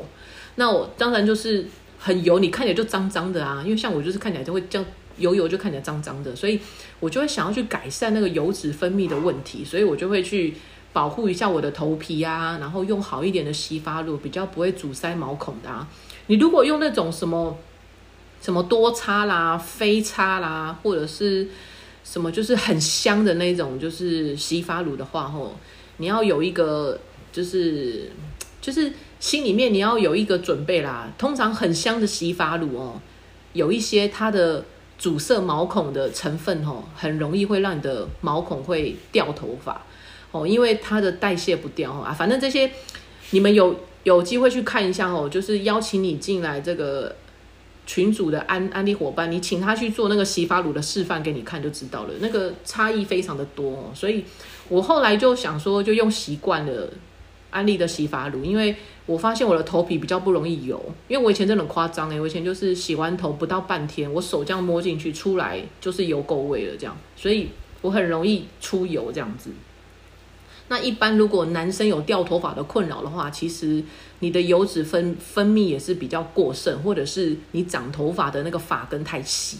[0.55, 1.65] 那我当然就是
[1.97, 3.63] 很油，你看起来就脏脏的啊。
[3.65, 6.59] 因为像我就是看起来就会这样油油，就看起来脏脏的，所以
[6.99, 10.53] 我就会想要去改善那个油脂分泌的问题，所以我就会去
[10.93, 15.87] 保护一下我的头皮啊，然后用好一点的洗发露，比较不会阻塞毛孔的啊。
[16.27, 17.57] 你如果用那种什么
[18.41, 21.49] 什么多擦啦、飞擦啦，或者是。
[22.09, 25.53] 什么就是很香的那种，就是洗发乳的话，吼，
[25.97, 26.97] 你要有一个，
[27.33, 28.09] 就是
[28.61, 31.11] 就是心里面你要有一个准备啦。
[31.17, 33.01] 通常很香的洗发乳哦，
[33.51, 34.63] 有一些它的
[34.97, 39.85] 阻塞毛孔的成分，吼，很容易会让你的毛孔会掉头发，
[40.31, 42.13] 哦，因为它的代谢不掉啊。
[42.13, 42.71] 反正这些
[43.31, 47.13] 你们有有机会去看一下哦，就是邀请你进来这个。
[47.87, 54.25] 群主的安安利伙伴，你请他去做那个洗发乳的示范给你看就知道了，那个差异非常的多，所以
[54.67, 56.89] 我后来就想说，就用习惯了
[57.49, 67.47] 安利的洗发乳，因为我发现我的头皮比较不容易油，因为我以前真的很夸张诶，我以前就是洗完头不到半天，我手这样摸进去出来就是油够味了这样，所以
[67.81, 69.49] 我很容易出油这样子。
[70.69, 73.81] 那一般如果男生有掉头发的困扰的话，其实
[74.19, 79.59] 你的油脂分分泌也是比较过剩，或者是你长头发的那个发根太细。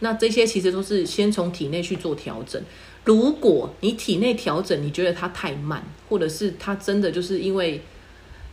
[0.00, 2.60] 那这些其实都是先从体内去做调整。
[3.04, 7.82] 如果你体内调整，你觉得它太慢，或者是它真的就是因为，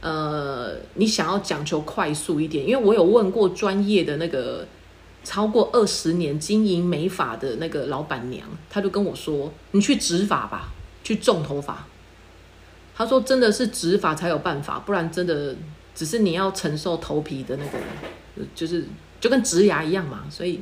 [0.01, 4.67] 呃，你想要讲求快速一点，因为我有问过专业的那个
[5.23, 10.71] 超过二十年经营美发的那个老板娘，她就跟我说：“你去植发吧，
[11.03, 11.87] 去种头发。”
[12.95, 15.55] 他说：“真的是植发才有办法，不然真的
[15.95, 17.79] 只是你要承受头皮的那个，
[18.53, 18.85] 就是
[19.19, 20.25] 就跟植牙一样嘛。
[20.29, 20.59] 所以，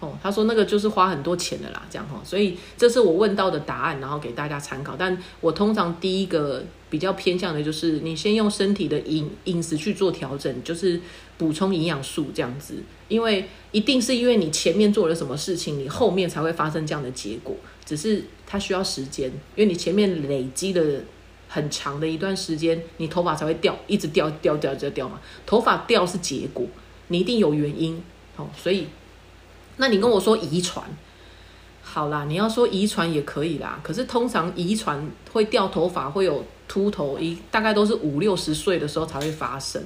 [0.00, 2.22] 哦，他说那个就是花很多钱的啦，这样哈。
[2.24, 4.96] 所以这是我问到的答案，然后给大家参考。
[4.96, 10.98] 但我通常第一个比较偏向的就是你先用身体的饮饮食去做调整，就是
[11.36, 12.76] 补充营养素这样子。
[13.08, 17.54] 因为一定是因为你前面做了什么事情，你后面才会发生这样的结果。
[17.84, 20.82] 只是它需要时间，因为你前面累积的。”
[21.48, 25.18] 很长的一段时间，你头发才会掉，一直掉掉掉掉掉嘛。
[25.46, 26.66] 头发掉是结果，
[27.08, 28.02] 你一定有原因
[28.36, 28.46] 哦。
[28.56, 28.86] 所以，
[29.78, 30.84] 那你跟我说遗传，
[31.82, 33.80] 好啦，你要说遗传也可以啦。
[33.82, 39.82] 可是通常遗传会掉头发，会有秃头，一大概都是五六十岁的时候才会发生。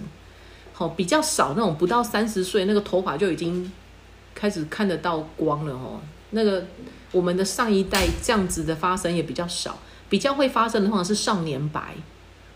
[0.72, 3.70] 好，比较少那种不到三十岁，那个头发就已经
[4.34, 6.00] 开始看得到光了哦。
[6.30, 6.64] 那个
[7.12, 9.78] 我们的上一代这样子的发生也比较少。
[10.12, 11.94] 比较会发生的话是少年白，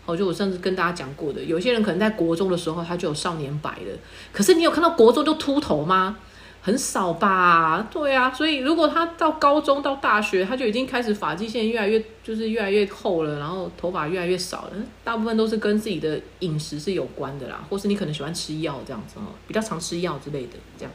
[0.05, 3.97] 哦，就我上次跟大家讲过的，有些人可能在国中的时候他就有少年白了，
[4.31, 6.17] 可是你有看到国中就秃头吗？
[6.61, 7.87] 很少吧？
[7.89, 14.71] 对啊，所以如果他到高中到大学，他就已经开始发际线越来越就是越来越厚了，然后头发越来越少了，
[15.03, 20.93] 大部分都是跟自己的饮食是有关的啦，或是你可能喜欢吃药这样子哦，比较常吃药之类的这样。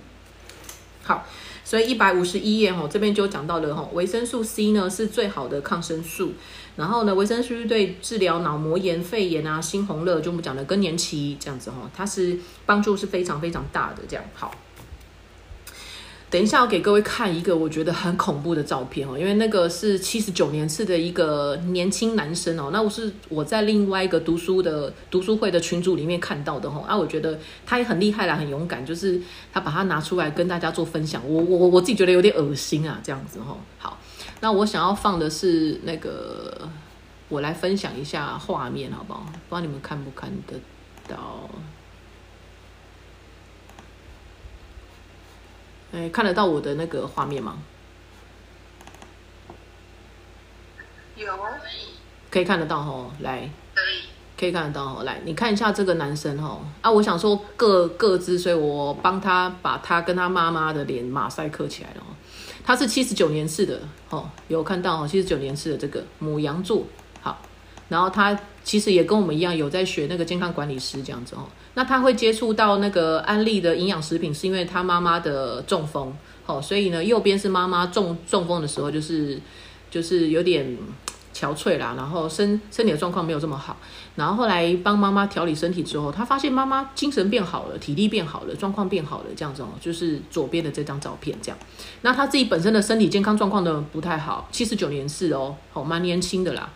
[1.03, 1.27] 好。
[1.65, 6.33] 所以一百五十一页哈，这边就讲到了哈，维生素 C 呢是最好的抗生素。
[6.77, 14.03] 然后呢，维生素对治疗脑膜炎、肺炎啊、猩红热，就我们讲的更年期这样子哈，它是帮助是非常非常大的。
[14.09, 14.55] 这样好。
[16.33, 29.21] 等一下，我给各位看一个我觉得很恐怖的照片哦，因为那个是七十九年次的一个年轻男生哦，那我是我在另外一个读书的读书会的群组里面看到的哈，啊，我觉得他也很厉害啦，很勇敢，就是
[29.53, 33.55] 他把它拿出来跟大家做分享，我我我自己觉得有点恶心啊，这样子哈。
[33.77, 33.99] 好，
[34.41, 36.67] 那我想要放的是那个，
[37.29, 39.27] 我来分享一下画面好不好？
[39.27, 40.55] 不知道你们看不看得
[41.07, 41.51] 到。
[45.93, 47.59] 哎，看得到我的那个画面吗？
[51.17, 51.27] 有，
[52.31, 54.51] 可以看得到哦，来，可以。
[54.51, 62.11] 看得到哦，来，你看一下这个男生哦，啊，我想说各各自，所以我帮他把他跟他妈妈的脸马赛克起来了哦，
[62.65, 63.79] 他是七十九年式的
[64.11, 66.85] 哦，有看到哦，七十九年式的这个母羊座。
[67.93, 71.47] 然后他其实也跟我们一样有在学那个健康管理师这样子哦。
[71.75, 76.13] 那他会接触到那个安利的营养食品，是因为他妈妈的中风，
[76.47, 79.39] 哦，所以呢，右边是妈妈中中风的时候，就是
[79.91, 80.77] 就是有点。
[81.35, 83.75] 憔悴啦，然后身身体的状况没有这么好，
[84.17, 91.59] 然后后来帮妈妈调理身体之后，他发现妈妈精神变好了，体力变好了，状况变好了，这样子哦，就是左边的这张照片这样。
[92.03, 96.69] 那他自己本身的身体健康状况呢不太好，七十九年是哦，哦蛮年轻的啦，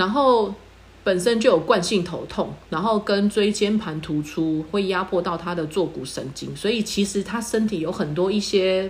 [0.00, 0.54] 然后。
[1.02, 8.88] 本身就有惯性头痛，然后跟椎间盘突出会压迫到他的坐骨神经，所以其实他身体有很多一些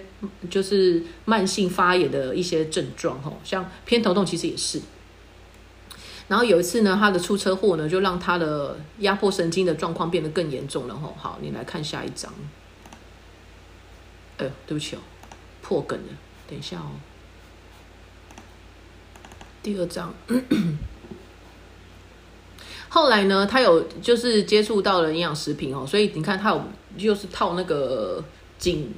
[0.51, 4.83] 就是慢性发炎的一些症状，吼，像偏头痛其实也是。
[6.27, 11.15] 然后有一次呢，他的出车祸呢，就让他的压迫神经的状况变得更严重了，吼。
[11.17, 12.33] 好，你来看下一张。
[14.39, 14.99] 哎呦，对不起哦，
[15.63, 16.09] 破梗了，
[16.49, 16.91] 等一下哦。
[19.63, 20.13] 第二张。
[22.93, 26.61] 后来呢，他有就是接触到了营养食品哦，所以你看他有
[26.99, 28.23] 就是套那个
[28.59, 28.93] 颈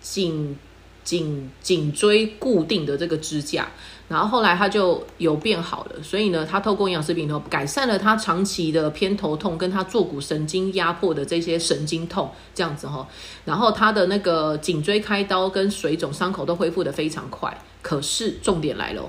[0.00, 0.58] 颈
[1.04, 3.68] 颈颈椎固定的这个支架，
[4.08, 13.06] 然后后来他就有变好了，所以呢，他透过营养食品后改善了他长期的偏头痛，跟他坐骨神经压迫的这些神经痛这样子哈，
[13.44, 19.08] 然后他的那个颈椎开刀跟水肿伤口都恢复的非常快，可是重点来了。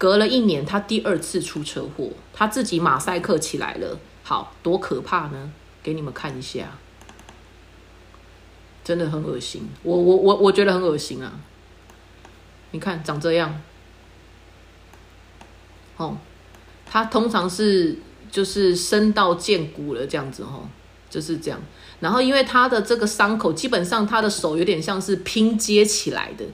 [0.00, 5.52] 隔了一年，他第二次出车祸，他自己马赛克起来了，好多可怕呢！
[5.82, 6.78] 给你们看一下，
[8.82, 11.30] 真的很恶心，我我我我觉得很恶心啊！
[12.70, 13.60] 你看长这样，
[15.98, 16.16] 哦，
[16.86, 17.98] 他通常是
[18.30, 20.66] 就是深到见骨了这样子哦，
[21.10, 21.60] 就是这样。
[22.00, 26.46] 然后因为他的这个伤口，基本上他的手有点像是拼接起来的。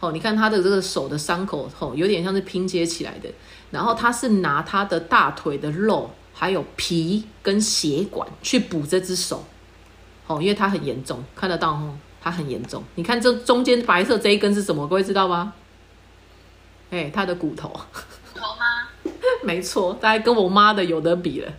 [0.00, 3.28] 哦，你看他的这个手的伤口，吼，有点像是拼接起来的。
[3.70, 9.44] 然后他是拿他的大腿的肉，还有皮跟血管去补这只手，
[10.28, 12.84] 哦，因为他很严重，看得到哦，它很严重。
[12.94, 14.86] 你看这中间白色这一根是什么？
[14.86, 15.52] 各位知道吗？
[16.90, 17.68] 哎，他的骨头。
[17.68, 18.88] 骨头吗？
[19.42, 21.52] 没错，大概跟我妈的有得比了。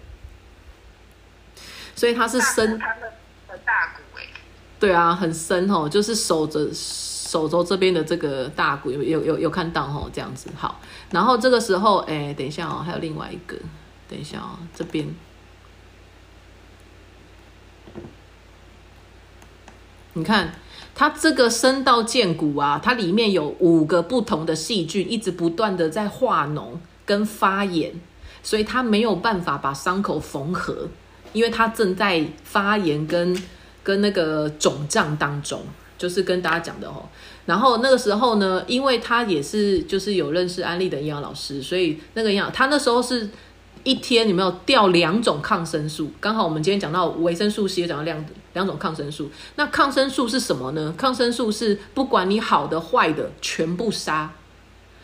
[1.93, 2.79] 所以他是深。
[2.79, 4.23] 他的大骨哎。
[4.79, 6.69] 对啊，很深哦，就是守着。
[7.29, 10.81] 手肘这边的这个大骨有有有有看到哈，这样子好。
[11.11, 13.55] 然后这个时候，哎，等一下哦，还有另外一个，
[14.09, 15.13] 等一下哦，这边，
[20.13, 20.55] 你看
[20.95, 27.93] 它这个深到剑骨啊，它里面有五个不同的细菌，一直不断的在化脓跟发炎，
[28.41, 30.87] 所以它没有办法把伤口缝合，
[31.33, 33.39] 因为它正在发炎跟
[33.83, 35.61] 跟那个肿胀当中。
[35.99, 37.03] 就是跟大家讲的哦，
[37.45, 43.29] 然后那个时候呢，因为他也是就是有认识安利的营养老师，所以那个营养他那时候是
[43.83, 46.09] 一天有没有掉两种抗生素？
[46.21, 49.29] 刚好我们今天讲到维生素 C，也讲到两两种抗生素。
[49.55, 50.93] 那抗生素是什么呢？
[50.97, 54.33] 抗生素是不管你好的坏的全部杀，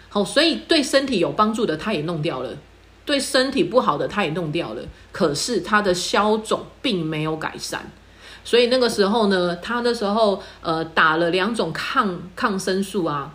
[0.08, 2.58] 好，所以对身体有帮助的他也弄掉了，
[3.06, 4.82] 对身体不好的他也弄掉了，
[5.12, 7.92] 可是他的消肿并没有改善。
[8.46, 13.34] 所以那个时候呢，他那时候呃打了两种抗抗生素啊，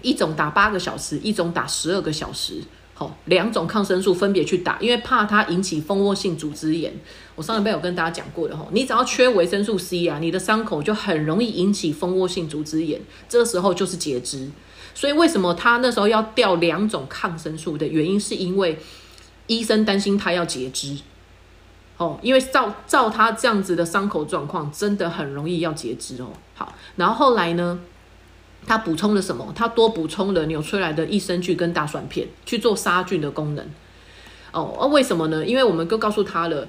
[0.00, 2.62] 一种打八个小时，一种打十二个小时，
[2.94, 6.94] 好，两种抗生素分别去打，因为怕它引起蜂窝性组织炎。
[7.34, 14.48] 我上一辈有跟大家讲过的哈，你只要缺维生素 C 啊，你的伤口就很容易引起蜂窝性组织炎，这个时候就是截肢。
[14.94, 18.78] 所以为什么他那时候要调两种抗生素的原因，是因为
[19.46, 20.98] 医生担心他要截肢。
[22.02, 26.32] 哦，因为照照他这样子的伤口状况，真的很容易要截肢哦。
[26.52, 27.78] 好，然后后来呢，
[28.66, 29.52] 他补充了什么？
[29.54, 33.64] 他多补充了纽崔莱的益生菌跟大蒜片去做杀菌的功能。
[34.50, 35.46] 哦，啊，为什么呢？
[35.46, 36.66] 因为我们都告诉他了，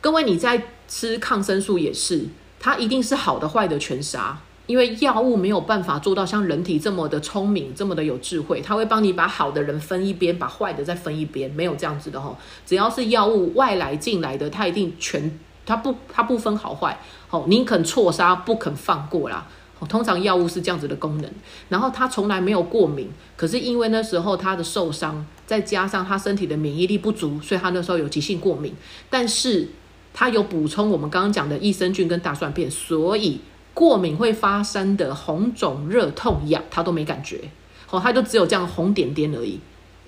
[0.00, 2.26] 各位你在吃抗生素也是，
[2.58, 4.40] 它一定是好的坏的全杀。
[4.70, 12.38] 因为药物没有办法做到像人体这么的聪明，这么的有智慧，他会帮你把好的人分一边，把坏的再分一边，没有这样子的哈。
[12.64, 16.96] 只要是药物外来进来的，他一定全，他不，他不分好坏，
[17.30, 19.44] 哦，宁肯错杀，不肯放过啦。
[19.88, 21.28] 通常药物是这样子的功能。
[21.68, 28.72] 然后他从来没有过敏，可是因为那时候他的受伤，再加上他身体的免疫力不足，所以他那时候有急性过敏。
[29.10, 29.68] 但是
[30.14, 33.40] 他有补充我们刚刚讲的益生菌跟大蒜片，所以。
[33.72, 37.40] 过敏会发生的红肿、热痛、痒，他都没感觉。
[37.90, 39.58] 哦，他就只有这样红点点而已，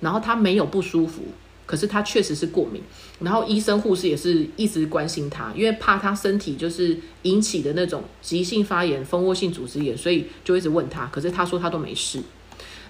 [0.00, 1.22] 然后他没有不舒服，
[1.66, 2.80] 可是他确实是过敏，
[3.20, 12.22] 然后医生护士也是一直关心他，因为怕他身体就是引起的那种急性发炎、蜂窝性组织炎，所以就一直问他，可是他说他都没事。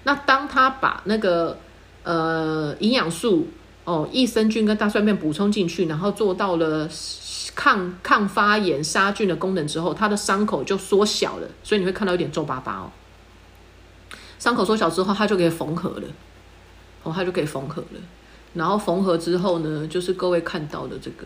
[0.03, 1.57] 那当他把那个
[2.03, 3.47] 呃营养素
[3.85, 6.87] 哦益生菌跟大蒜片补充进去，然后做到了。
[7.55, 12.91] 抗抗发炎、杀菌的功能之后，它的伤口就缩小了，所以你会看到有点皱巴巴哦。
[14.39, 16.07] 伤口缩小之后，它就可以缝合了，
[17.03, 17.99] 哦，它就可以缝合了。
[18.53, 21.25] 然后缝合之后呢，就是各位看到的这个，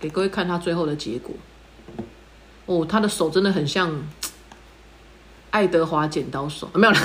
[0.00, 1.34] 给各位看它最后的结果。
[2.66, 3.90] 哦，他的手真的很像
[5.50, 6.98] 爱德华剪刀手，没有了，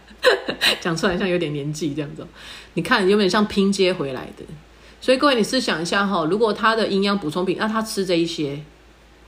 [0.80, 2.26] 讲出来像有点年纪这样子。
[2.72, 4.44] 你看，有点像拼接回来的。
[5.06, 8.58] 所以各位，你试想一下哈，如果他的营养补充品，那他吃这一些，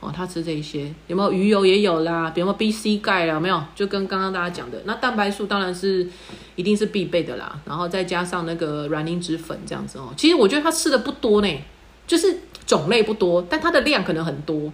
[0.01, 3.63] 哦，他吃这一些，有没有鱼油也有啦，比如说 B、C、钙啦，有没有？
[3.77, 6.09] 就跟刚刚大家讲的，那蛋白素当然是
[6.57, 10.13] 一定是必备的啦，然后再加上那个软磷脂粉这样子哦。
[10.17, 11.63] 其实我觉得他吃的不多呢，
[12.09, 14.73] 就是种类不多，但它的量可能很多，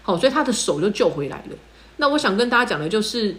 [0.00, 1.56] 好，所以他的手就救回来了。
[1.98, 3.36] 那我想跟大家讲的就是。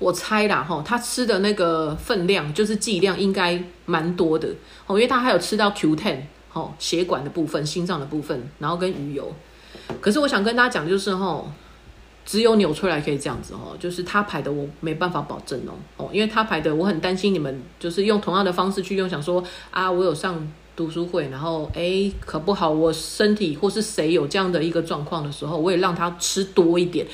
[0.00, 4.48] 我猜啦，哈，他吃的那个分量就是剂量应该蛮多的，
[4.86, 6.16] 哦，因为他还有吃到 Q10，
[6.54, 9.30] 哦，血管的部分、心脏的部分，然后跟鱼油。
[10.00, 11.44] 可是我想跟大家讲，就是哈，
[12.24, 27.06] 只有纽崔莱可以这样子哦，就是他排的我没办法保证哦，哦，因为他排的我很担心你们就是用同样的方式去用，想说啊，我有上读书会，然后哎，可不好，我身体或是谁有这样的一个状况的时候，我也让他吃多一点。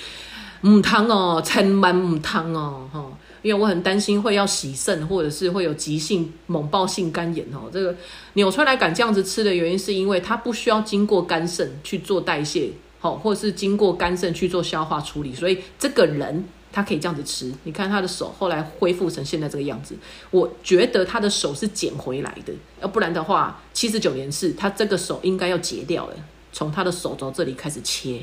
[0.60, 3.04] 母汤哦，千万母汤哦，哈，
[3.42, 7.70] 因为我很担心会要洗肾，或者是会有急性猛暴性肝炎哦。
[7.72, 7.94] 这个
[8.34, 17.52] 纽崔莱敢这样子吃的原因，是因为它不需要经过肝肾去做代谢，好，或者是经过肝肾去做消化处理，所以这个人他可以这样子吃。
[17.64, 19.94] 你看他的手后来恢复成现在这个样子，
[20.30, 26.14] 我觉得他的手是捡回来的，要不然的话，七十九年是他这个手应该要截掉了，
[26.52, 28.22] 从他的手肘这里开始切，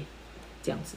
[0.61, 0.95] 这样子。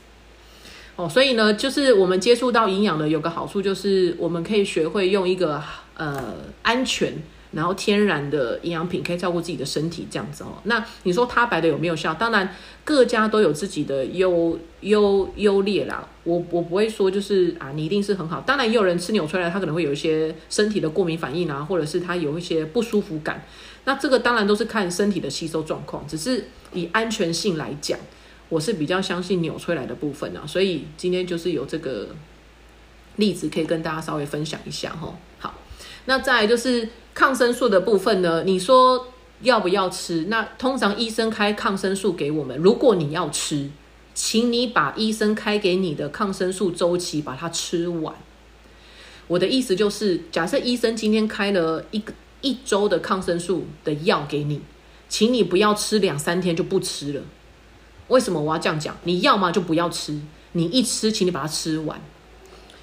[0.96, 5.62] 哦，所以呢，就是我们接触到营养的有个好处，就是我们可以学会用一个
[5.94, 7.12] 呃安全
[7.52, 10.56] 然后天然的营养品，可以照顾自己的身体这样子哦。
[10.64, 12.14] 那你说它白的有没有效？
[12.14, 16.08] 当然各家都有自己的优优优劣啦。
[16.24, 18.40] 我我不会说就是啊，你一定是很好。
[18.40, 23.44] 当然也有人吃纽崔莱，他可能会有一些身体的过敏反应啊，或者是他有一些不舒服感。
[23.84, 27.98] 那这个当然都是看身体的吸收状况，只是以安全性来讲。
[28.48, 32.08] 我是比较相信纽崔莱的部分啊，所以今天就是有这个
[33.16, 35.12] 例子可以跟大家稍微分享一下哈。
[35.38, 35.54] 好，
[36.04, 39.08] 那再来就是抗生素的部分呢，你说
[39.42, 40.26] 要不要吃？
[40.28, 43.68] 那通常医生开抗生素给我们，如果你要吃，
[44.14, 48.14] 请你把医生开给你的抗生素周期把它吃完。
[49.26, 54.60] 我的意思就是，假设医生今天开了一个一周的抗生素的药给你，
[55.08, 57.22] 请你不要吃两三天就不吃了。
[58.08, 58.96] 为什么我要这样讲？
[59.04, 60.20] 你要么就不要吃，
[60.52, 62.00] 你一吃，请你把它吃完。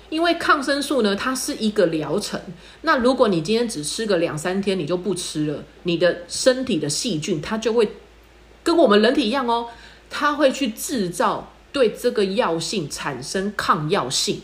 [0.09, 2.39] 因为抗生素呢，它是一个疗程。
[2.82, 7.93] 那如果你今天只吃个两三天，你就不吃了，你的身体的细菌它就会
[8.61, 9.69] 跟我们人体一样哦，
[10.09, 14.41] 它会去制造对这个药性产生抗药性。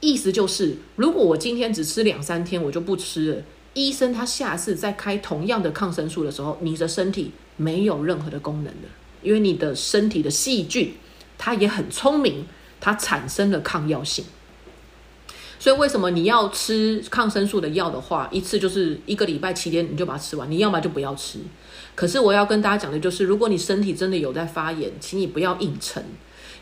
[0.00, 3.42] 意思就是，如果我今天只吃两三天，我就不吃了，
[3.74, 8.88] 医生他下次再开同样的抗生素的时候，你的身体没有任何的功能了。
[9.22, 10.94] 因为你的身体的细菌，
[11.36, 12.46] 它也很聪明，
[12.80, 14.24] 它产生了抗药性。
[15.58, 21.38] 所以为什么你要吃抗生素的药的话，一次就是一个礼拜七天，你就把它吃完，你要么就不要吃。
[21.94, 26.02] 可是我要跟大家讲的就是，如果你身体真的有在发炎，请你不要硬撑，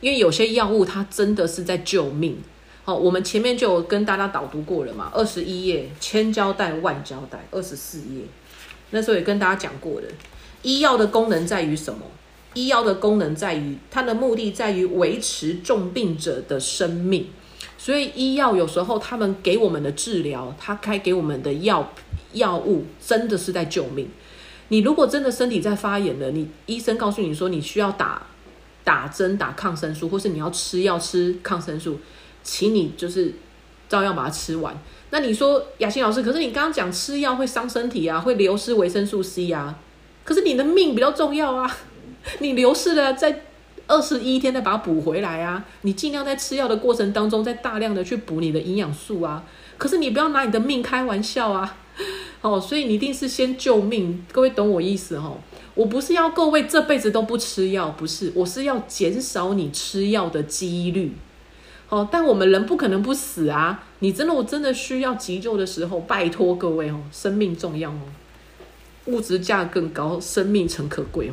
[0.00, 2.36] 因为有些药物它真的是在救命。
[2.84, 8.22] 好，我们前面就有跟大家导读过了嘛，二十一页千交代万交代，二十四页，
[8.90, 10.08] 那时候也跟大家讲过的，
[10.62, 12.00] 医药的功能在于什么？
[12.58, 17.28] 医药的功能在于，它的目的在于维持重病者的生命，
[17.76, 21.92] 所以医药有时候他们给我们的治疗，他开给我们的药
[22.32, 24.08] 药物，真的是在救命。
[24.70, 28.26] 你如果真的身体在发炎了，你医生告诉你说你需要打
[28.82, 32.00] 打针打抗生素，或是你要吃药吃抗生素，
[32.42, 33.32] 请你就是
[33.88, 34.76] 照样把它吃完。
[35.10, 39.78] 那你说雅欣老师，可是你刚刚讲吃药会伤身体啊，会流失维生素 C 啊，
[40.24, 41.76] 可是你的命比较重要啊。
[42.40, 43.42] 你流失了，在
[43.86, 45.64] 二十一天再把它补回来啊！
[45.82, 49.42] 你尽量在吃药的过程当中，再大量的去补你的营养素啊！
[49.78, 51.78] 可是你不要拿你的命开玩笑啊！
[52.42, 54.24] 哦，所以你一定是先救命。
[54.30, 55.38] 各位懂我意思哦？
[55.74, 61.16] 我不是要各位这辈子都不吃药，不是，我是要减少你吃药的几率。
[61.88, 63.84] 哦，但我们人不可能不死啊！
[64.00, 68.00] 你真的我真的需要急救的时候，拜托各位哦，生命重要哦，
[69.06, 71.32] 物质价更高，生命诚可贵哦。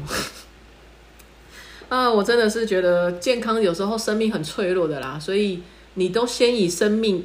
[1.89, 5.61] 啊，我真的是觉得健康有时候生命很脆弱的啦，所以
[5.93, 7.23] 你都先以生命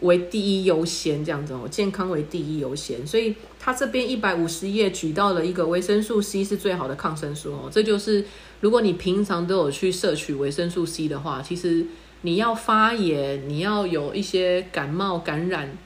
[0.00, 3.06] 为第一优先，这样子哦，健康为第一优先。
[3.06, 8.24] 所以他这边一百五十页举到了一个维生素 C 是最好的抗生素哦，这就是
[8.60, 11.86] 如果你平常都有去摄取维生素 C 的话，其实
[12.22, 15.76] 你要发炎，你要有一些感冒感染，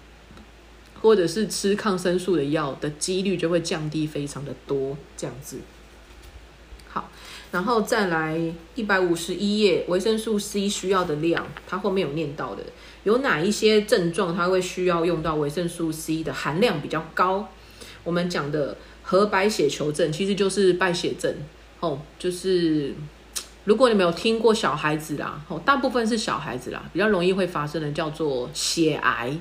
[1.00, 5.58] 或者是吃抗生素的药的几率就会降低非常的多，这样子。
[7.52, 8.40] 然后再来
[8.76, 12.62] 一百五十一页，维生素 C 需要的量，它后面有念到的，
[13.02, 17.48] 有哪一些症状它会需要用到维生素 C 的含量比较高？
[18.04, 21.34] 我们讲的核白血球症其实就是败血症
[21.80, 22.94] 哦，就是
[23.64, 29.36] 如果你没有听过小孩子啦，哦，大部分是小孩子啦，比较容易会发生的叫做血癌。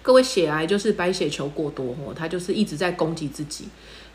[0.00, 3.66] 各位血癌就是白血球过多哦，它就是一直在攻击自己。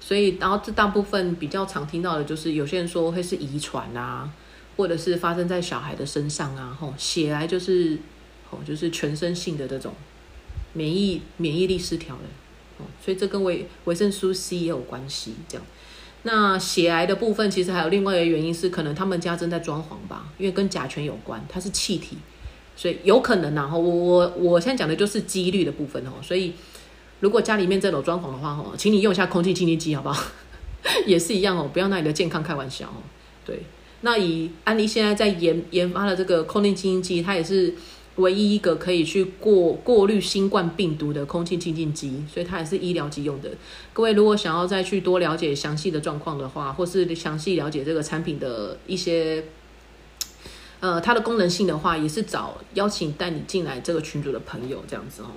[0.06, 4.30] 所以，然后这大部分比较常听到的，就是有些人说会是遗传啊，
[4.76, 6.76] 或者是发生在小孩的身上啊。
[6.78, 7.98] 吼，血癌就是，
[8.50, 9.94] 吼，就是全身性的这种
[10.74, 12.24] 免疫免疫力失调的。
[12.80, 15.36] 哦，所以这跟维维生素 C 也有关系。
[15.48, 15.66] 这样，
[16.24, 22.18] 那血癌的部分其实还有另外一个原因是，可能他们家正在装潢吧，因为跟甲醛有关，它是气体，
[22.76, 23.56] 所以有可能。
[23.56, 26.52] 然后我我我现在讲的就是几率的部分哦，所以。
[27.24, 30.26] 如果家里面这种装潢的话，哦，请你用一下空气清新机，好不好？
[31.08, 33.00] 也是一样哦，不要拿你的健康开玩笑哦。
[33.46, 33.64] 对，
[34.02, 37.74] 那以安利现在在研研发的这个空气清新机，它也是
[38.18, 43.50] 唯一一个可以去过过滤新冠病毒的空气清净机，所以它也是医疗机用的。
[43.94, 49.46] 各位如果想要再去多了解详细的状况的话，或是详细了解这个产品的一些
[50.82, 55.28] 呃它的功能性的话，也是找邀请带你进来这个群组的朋友这样子哦。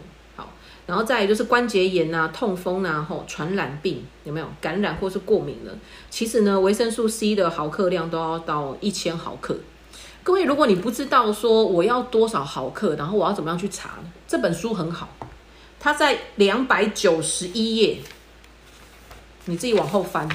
[0.86, 5.72] 然后再就是关节炎啊、痛风啊、吼传染病有没有感染或是过敏了？
[6.08, 9.58] 其实呢，维生素 C 的毫克量都要到一千毫克。
[10.22, 13.98] 各位，如果你不知道说我要多少毫克，然后我要怎么样去查？
[14.28, 15.08] 这本书很好，
[15.80, 17.98] 它在两百九十一页，
[19.46, 20.28] 你自己往后翻，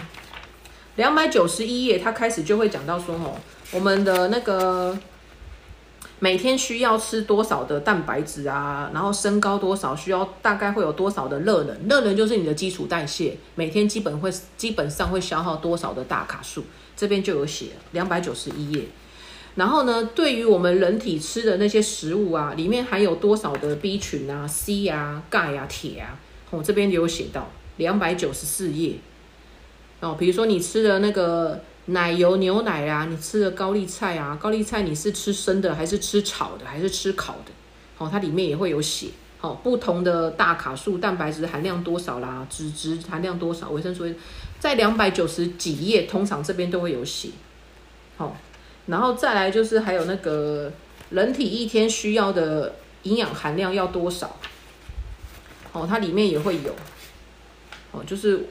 [0.97, 3.38] 两百九十一页，它开始就会讲到说，哦，
[3.72, 4.97] 我们的那个。
[6.24, 8.91] 每天需要吃多少的蛋白质啊？
[8.93, 9.95] 然后身高多少？
[9.95, 11.76] 需要大概会有多少的热能？
[11.89, 16.63] 热能就是你的基础代谢，每天基本会基本上会消耗多少的大卡数？
[16.95, 18.84] 这边就有写两百九十一页。
[19.55, 26.19] 然后呢，对于我们人体吃的那些食物啊，里面含有多少的 B 群啊、C 啊、钙啊、铁啊？
[26.51, 28.97] 我这边有写到两百九十四页。
[30.01, 31.63] 哦，比如说你吃的那个。
[31.86, 37.51] 奶油牛奶啊，你吃的高丽菜啊，高丽菜你是吃生的还是吃炒的还是吃烤的？
[37.97, 39.07] 好，它里面也会有写，
[39.39, 44.05] 好，不同的大卡数蛋白质含量多少啦，脂质含量多少，维生素
[44.59, 47.29] 在两百九十几页，通常这边都会有写，
[48.17, 48.38] 好，
[48.86, 50.71] 然后再来就是还有那个
[51.09, 54.38] 人体一天需要的营养含量要多少，
[55.73, 56.75] 哦，它里面也会有，
[57.91, 58.47] 哦，就是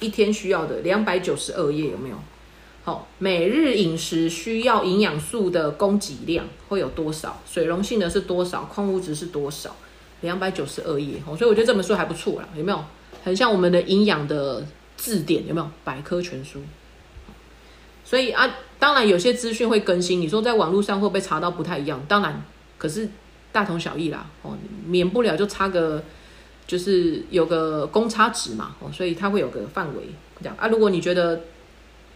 [0.00, 2.16] 一天需要的两百九十二页有没有？
[2.84, 7.40] 好，每日饮食需要营养素的供给量会有多少？
[7.46, 8.64] 水溶性的是多少？
[8.64, 9.74] 矿物质是多少？
[10.20, 12.84] 两百九十二页哦，所以我觉得这本书还不错啦，有没有？
[13.22, 14.66] 很像我们的营养的
[14.98, 15.70] 字典，有没有？
[15.82, 16.60] 百科全书。
[18.04, 22.04] 所以啊，当然有些资讯会更新，你说在网络上会不会查到不太一样？
[22.06, 22.44] 当然，
[22.76, 23.08] 可是
[23.50, 24.54] 大同小异啦，哦，
[24.84, 26.04] 免不了就差个，
[26.66, 30.02] 就是有个公差值嘛，哦，所以它会有个范围
[30.42, 30.68] 这样啊。
[30.68, 31.40] 如果你觉得，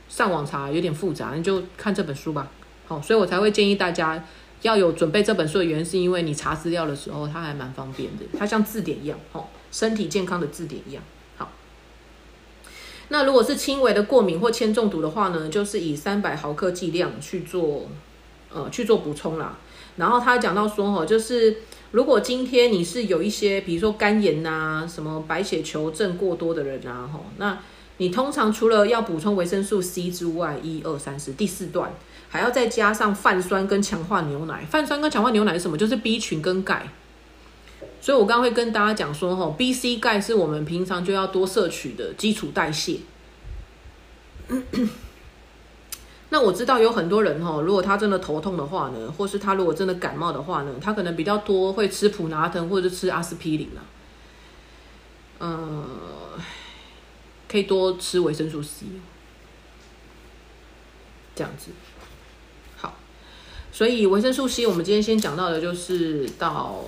[0.09, 2.51] 上网查有点复杂，你就看这本书吧。
[2.87, 4.25] 好，所以我才会建议大家
[4.63, 8.25] 要有准备这本书的原因，是因为你查资料的时候，它还蛮方便的。
[8.39, 11.03] 它像字典一样，哦，身体健康的字典一样。
[11.37, 11.53] 好，
[13.09, 17.87] 那如果是轻微的过敏或铅中毒的话呢，就是以三百毫克剂量去做，
[18.51, 19.59] 呃，去做补充啦。
[19.97, 21.59] 然后他讲到说，哈，就是
[21.91, 27.59] 如果今天你是有一些，比如说肝炎呐，什么白血球症过多的人啊，哈，那。
[27.99, 31.93] 你通常除了要补充维生素 C 之外，一二三四第四段
[32.29, 34.65] 还要再加上泛酸跟强化牛奶。
[34.65, 35.77] 泛酸跟强化牛奶是什么？
[35.77, 36.89] 就是 B 群跟钙。
[38.01, 43.01] 所以我刚刚会跟大家讲说，哈，B、C、钙是我们平常就要多摄取的基础代谢。
[46.31, 53.83] 那我知道有很多人哈，如果他真的头痛的话呢，或是他如果真的感冒的话呢，他可能比较多会吃普拿疼或者吃阿司匹林啊。
[55.41, 55.85] 嗯。
[57.49, 58.87] 可以多吃维生素 C，
[61.35, 61.71] 这样子
[62.77, 62.95] 好。
[63.73, 66.85] 所以维生素 C，我们今天先讲到的就是到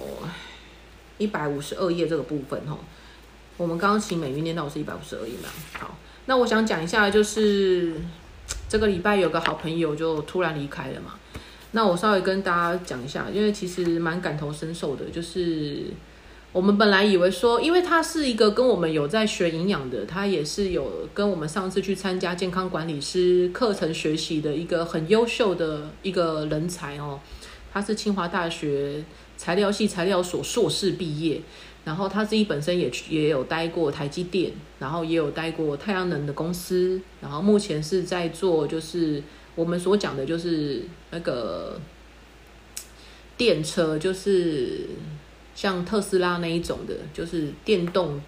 [1.18, 2.78] 一百五十二页这个部分哈。
[3.56, 5.48] 我们刚刚请美云念到是一百五十二页嘛？
[5.78, 7.94] 好，那我想讲一下，就是
[8.68, 11.14] 这个礼拜有个好朋友就突然离开了嘛。
[11.72, 15.84] 那我稍微跟大家讲一下，因为其实蛮感同身受的，就是
[16.53, 27.20] 我们本来以为说，因为他是一个跟我们有在学营养的，他也是有跟我们上次去参加健康管理师课程学习的一个很优秀的一个人才哦。
[27.72, 29.05] 他是清华大学
[29.36, 31.40] 材料系材料所硕士毕业，
[31.84, 39.22] 然后他自己本身也也有待过台积电，然后也有待过太阳能的公司，然后目前是在做就是。
[39.57, 41.78] 我们所讲的就是那个
[43.36, 44.86] 电车，就是
[45.55, 48.20] 像特斯拉那一种的，就是电动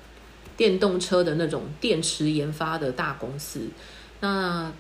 [0.57, 3.61] 电动车的那种电池研发的大公司。
[4.21, 4.73] 那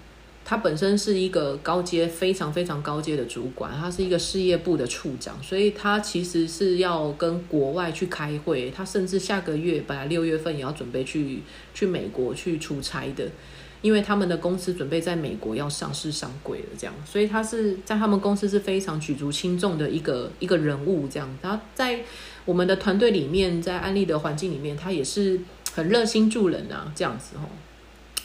[0.44, 8.70] 他本身是一个高阶、非常非常高阶的主管，他是一个事业部的处长，所以他其实是要跟国外去开会。
[8.70, 13.28] 他甚至下个月本来六月份也要准备去去美国去出差的。
[13.82, 21.28] 因为他们的公司准备在美国要上市上柜了，这样，所以他是在他们公司是非常举足轻重的一个一个人物，这样。
[21.42, 21.98] 他在
[22.44, 25.40] 我们的团队里面，在安利的环境里面，他也是
[25.74, 27.48] 很热心助人啊，这样子哦，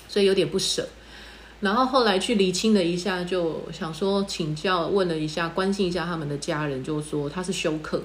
[0.07, 0.87] 所以有点不舍。
[1.61, 8.03] 然后后来去厘清了一下，就想说请教，问了一下，关心一下他们的家人，就说他是休克，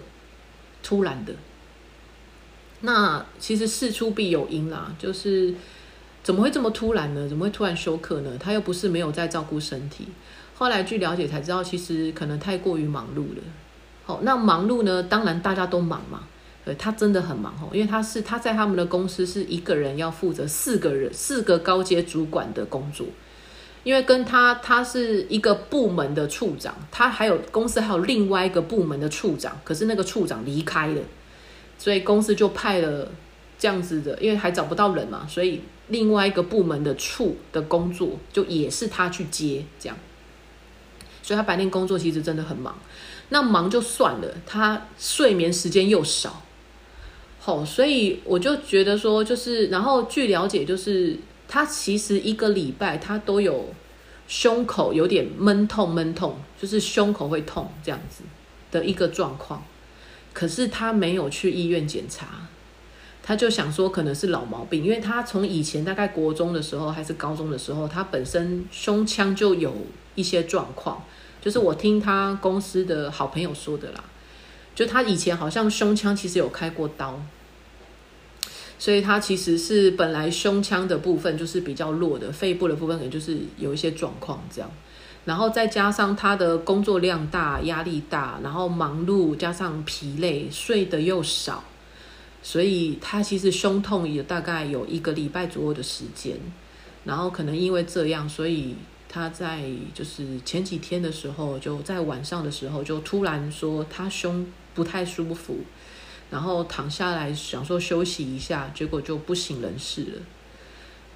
[0.82, 1.34] 突然的。
[2.80, 5.54] 那其实事出必有因啦，就是。
[6.24, 7.28] 怎么会这么突然呢？
[7.28, 8.30] 怎么会突然休克呢？
[8.38, 10.06] 他又不是没有在照顾身体。
[10.54, 13.42] 后来据了解才知道，其实可能太过于忙碌了。
[14.04, 15.02] 好，那忙碌呢？
[15.02, 16.20] 当然大家都忙嘛。
[16.64, 23.06] 呃，他真的很忙哦，因为他是他在他们的公司是一个人要负责四个人四个高阶主管的工作。
[23.84, 31.00] 因为跟他他是一个部门的处长，他还有公司还有另外一个部门的处长，可是那个处长离开了，
[31.78, 33.10] 所以公司就派了
[33.58, 35.62] 这样子的，因为还找不到人嘛，所以。
[35.88, 39.98] 另外一个部门的处的工作，就也是他去接这样，
[41.22, 42.78] 所以他白天工作其实真的很忙。
[43.32, 46.42] 那忙就算了，他睡眠时间又少，
[47.40, 51.18] 好，所以我就觉得说，就是然后据了解，就是
[51.48, 53.74] 他其实一个礼拜他都有
[54.28, 58.22] 胸口有点闷痛闷痛，就是胸口会痛这样子
[58.70, 59.64] 的一个状况，
[60.34, 62.48] 可是他没有去医院检查。
[63.24, 69.72] 他就想说，可能是老毛病，因为他从以前大概国中的时候还是高中的时候，他本身胸腔就有
[70.16, 71.04] 一些状况，
[71.42, 74.02] 就是我听他公司的好朋友说的啦，
[74.74, 77.20] 就他以前好像胸腔其实有开过刀，
[78.78, 84.70] 所以他其实是本来胸腔的部分就是比较弱的，肺部的部分可能就是有一些状况这样，
[85.24, 91.64] 然后再加上他的工作量大、压力大，然后忙碌加上疲累，睡得又少。
[92.44, 96.36] 所以他其实胸痛也大概有一个礼拜左右的时间，
[97.04, 98.74] 然后可能因为这样，所以
[99.14, 105.58] 他在就是前几天的时候，就在晚上的时候就突然说他胸不太舒服，
[106.30, 110.22] 然后躺下来想说休息一下，结果就不省人事了。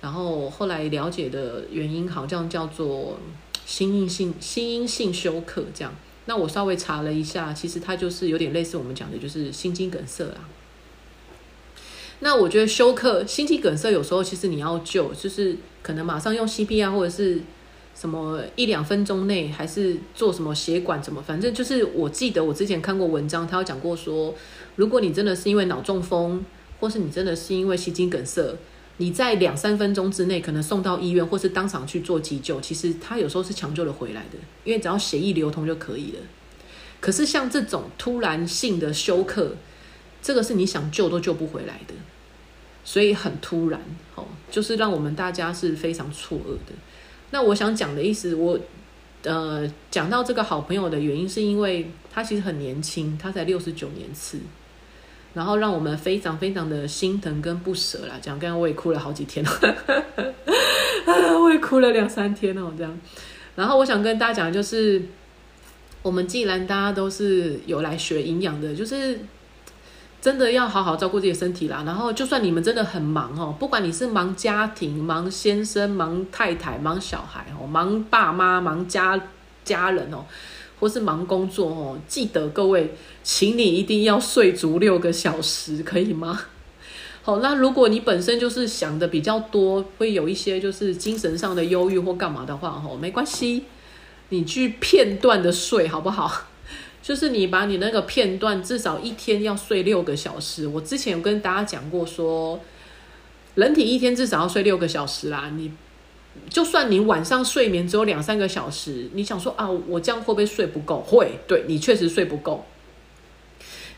[0.03, 3.19] 然后后来了解的原因好像叫做
[3.65, 5.93] 心因性心因性休克这样。
[6.27, 10.41] 那我稍微查了一下，其实它就是有点类似我们讲的就是心肌梗塞啦。
[12.21, 17.41] 那我觉得休克、心肌梗塞有时候其实你要救，就是可能马上用 CPR 或者是
[17.99, 24.35] 什么一两分钟内，还是做什么血管怎么，反正就是我记得我之前看过文章，他有讲过说，
[24.75, 26.45] 如果你真的是因为脑中风，
[26.79, 28.55] 或是你真的是因为心肌梗塞，
[28.99, 36.19] 你在两三分钟之内可能送到医院，或是当场去做急救，其实他有时候是抢救的回来的，因为只要血液流通就可以了。
[37.01, 39.57] 可是像这种突然性的休克，
[40.21, 41.95] 这个是你想救都救不回来的，
[42.85, 43.81] 所以很突然，
[44.15, 46.75] 哦，就是让我们大家是非常错愕的。
[47.37, 48.59] 那我想讲的意思，我
[49.25, 54.39] 呃讲到这个好朋友的原因，是因为他其实很年轻，他才六十九年次，
[55.35, 58.15] 然后让我们非常非常的心疼跟不舍啦。
[58.23, 59.51] 讲刚刚我也哭了好几天了，
[61.39, 62.99] 我也哭了两三天哦，这样。
[63.55, 65.03] 然后我想跟大家讲，就是
[66.01, 69.19] 我们既然大家都是有来学营养的，就是。
[70.27, 71.85] 真的要好好照顾自己的身体啦。
[71.87, 79.21] 然后，就算你们真的很忙哦，不管你是忙家庭、忙先生、忙太太、忙小孩哦，忙爸妈、忙家
[79.65, 80.25] 家人哦，
[80.81, 86.41] 或是忙工作哦，记得各位，请你一定要睡足六个小时，可以吗？
[87.23, 93.67] 好，那如果你本身就是想的比较多，会有一些就是精神上的忧郁或干嘛的话，吼，没关系。
[94.31, 96.49] 你去片段的睡好不好？
[97.07, 100.67] 就是你把你那个片段至少一天要睡六个小时。
[100.67, 102.59] 我之前有跟大家讲过说，
[103.55, 105.53] 人体一天至少要睡六个小时啦。
[105.55, 105.71] 你
[106.51, 111.01] 就算你晚上睡眠只有两三个小时，你想说啊，我这样会不会睡不够？
[111.01, 112.67] 会，对你确实睡不够。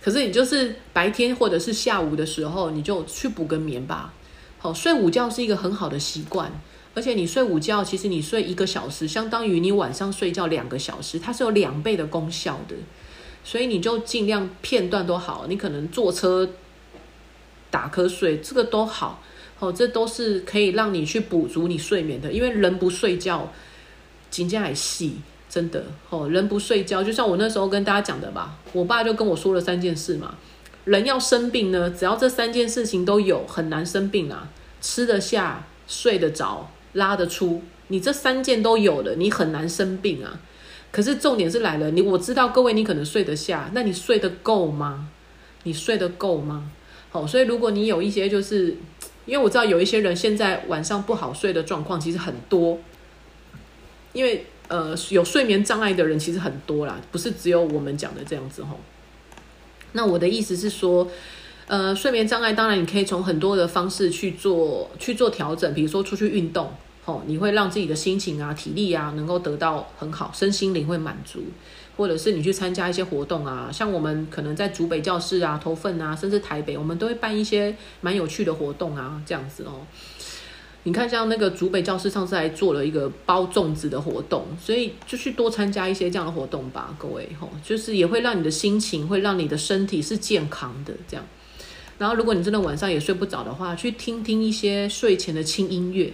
[0.02, 4.12] 可是你就是白天或者是下午的时候，你就去补个眠吧。
[4.59, 6.52] 好，睡午觉是一个很好的习惯，
[6.99, 12.74] 而且你睡午觉，其实你睡一个小时，相当于你晚上睡觉两个小时，它是有两倍的功效的。
[13.44, 16.51] 所以你就尽量片段都好，你可能坐车
[17.70, 19.22] 打瞌睡，这个都好。
[19.61, 23.53] 哦，这都是可以让你去补足你睡眠的，因为人不睡觉，
[24.28, 25.18] 颈肩还细，
[25.49, 26.28] 真的哦。
[26.28, 30.34] 人不睡觉，就像我那时候跟大家讲的吧，我爸就跟我说了三件事嘛。
[30.84, 34.49] 人要生病呢，只要这三件事情都有，很难生病啊。
[34.80, 40.41] 吃得下、睡得着、拉得出，你这三件都有了，你很难生病啊。
[40.91, 45.09] 可是重点是来了，你我知道各位你可能睡得下，那你睡得够吗？
[45.64, 46.70] 你睡得够吗？
[47.11, 48.76] 好，所以如果你有一些就是。
[49.28, 52.78] 因为我知道有一些人现在晚上不好睡的状况其实很多，
[54.14, 58.80] 因为呃有睡眠障碍的人其实很多啦，不是只有我们讲的这样子吼。
[59.93, 61.07] 那我的意思是说，
[61.68, 66.72] 呃，睡眠障碍当然你可以从很多的方式去做去做调整，比如说出去运动，
[67.04, 71.44] 吼，你会让自己的心情啊、体力啊能够得到很好，身心灵会满足。
[71.98, 79.84] 或者是你去参加一些活动啊，像我们可能在竹北教室啊、投份啊，甚至台北，我们都会办一些蛮有趣的活动啊，这样子哦。
[80.84, 91.26] 你看，像那个竹北教室上次还做了一个包粽子的活动，所以就去多参加一些这样的活动吧，各位吼，就是也会让你的心情，会让你的身体是健康的这样。
[91.99, 96.12] 然后，如果你真的晚上也睡不着的话，去听听一些睡前的轻音乐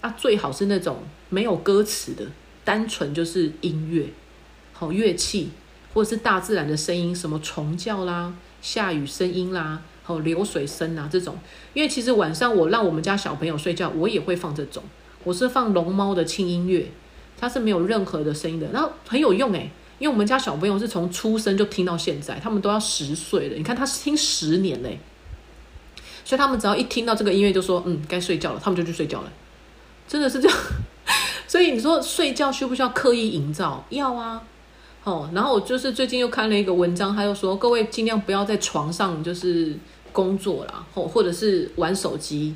[0.00, 0.98] 啊，最好是那种
[1.28, 2.26] 没有歌词的，
[2.64, 4.06] 单纯就是音乐。
[4.72, 5.50] 好乐器，
[5.94, 11.38] 或者是大自然的声音，什么虫叫啦、下雨声音啦、好流水声啊这种。
[11.72, 14.82] 因为其实晚上我让我们家小朋友睡觉，我也会放这种。
[15.22, 16.90] 我是放龙猫的轻音乐，
[17.38, 19.70] 它是没有任何的声音的，然后很有用诶，
[20.00, 23.56] 因为我们家小朋友是从出生就听到现在，他们都要十岁了。
[23.56, 24.98] 你看他听十年嘞，
[26.24, 29.32] 所以他们只要一听到这个音乐，就说嗯该睡觉了，他们就去睡觉了。
[30.06, 30.58] 真的是这样。
[31.46, 33.84] 所以你说睡觉需不需要刻意营造？
[33.90, 34.42] 要啊。
[35.04, 39.74] 哦，然后我就是最近又看了一个文章，他又说各位尽量不要在床上就是
[40.12, 42.54] 工作啦，或或者是玩手机，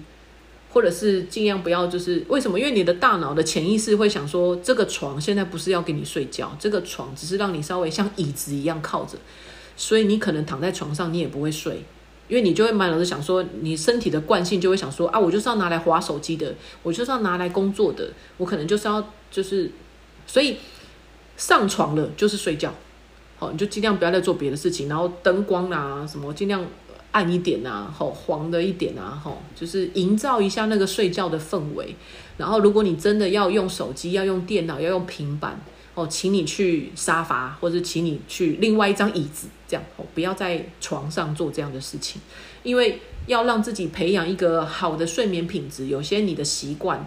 [0.73, 2.57] 或者是尽量不要就是为什么？
[2.57, 9.19] 因为你的大脑的潜意识会想说，这个床现在不是要给你睡觉，这个床只是让你稍微像椅子一样靠着，
[9.77, 11.83] 所以你可能躺在床上你也不会睡，
[12.29, 19.71] 因为你就会满脑子想说，你身体的惯性就会想说啊，我就是要拿来划手机的，我就是要拿来工作的，我可能就是要就是
[20.27, 20.57] 所以。
[21.39, 22.73] 上床了就是睡觉，
[23.39, 26.65] 好，你就尽量不要再做别的事情，然后灯光啊什么尽量
[27.11, 31.95] 暗一点啊，好黄的一点啊，好，就是营造一下那个睡觉的氛围。
[32.39, 35.61] 然后如果你真的要用手机、要用电脑、要用平板，
[35.97, 42.23] 哦，请你去沙发，或者请你去另外一张椅子，这样哦，不要在床上做这样的事情，
[42.63, 47.05] 因为要让自己培养一个好的睡眠品质，有些你的习惯。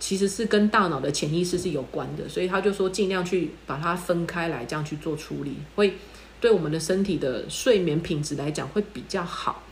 [0.00, 5.94] 其实是跟大脑的潜意识是有关的，所以他就说尽量去把它分开来，这样去做处理，会
[6.40, 9.64] 对我们的身体的睡眠品质来讲会比较好。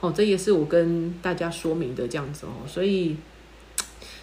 [0.00, 2.66] 哦，这也是我跟大家说明的这样子哦。
[2.66, 3.18] 所以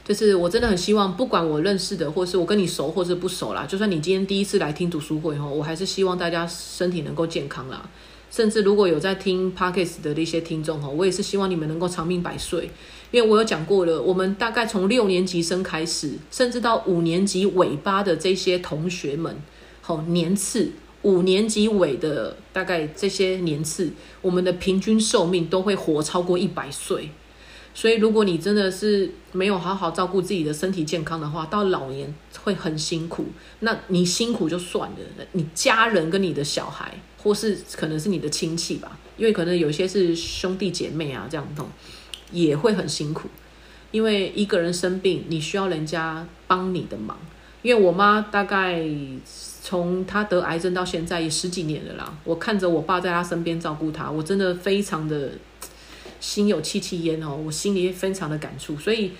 [0.05, 7.89] 就是我真的很希望，不管我认识的，或是我跟你熟，或是不熟啦，就算你今天第一次来听读书会哦，我还是希望大家身体能够健康啦。
[8.29, 12.69] 甚至如果有在听 Podcast 的一些听众哈，我也是希望你们能够长命百岁。
[13.11, 19.37] 因为我有讲过了，我们大概从六年级生开始，甚至到五年级尾巴的这些同学们，
[19.81, 20.71] 好年次，
[21.03, 23.91] 五年级尾的大概这些年次，
[24.23, 27.11] 我们的平均寿命都会活超过一百岁。
[27.73, 32.13] 所以，如果你真的是没有好好照顾自己的身体健康的话，到老年
[32.43, 33.25] 会很辛苦。
[33.59, 41.63] 那你辛苦就算了，你家人跟你的小孩，或是可能是你的亲戚吧，因为可能有些是兄弟姐妹啊这样子。
[42.31, 43.29] 也会很辛苦，
[43.91, 47.15] 因为一个人生病，你需要人家帮你的忙。
[47.61, 48.83] 因为我妈大概
[49.61, 55.29] 从她得癌症到现在也十几年了啦，我看着我爸在她身边照顾她，我真的非常的
[56.23, 58.77] 心有戚戚焉哦，我心里非常的感触。
[58.77, 59.11] 所以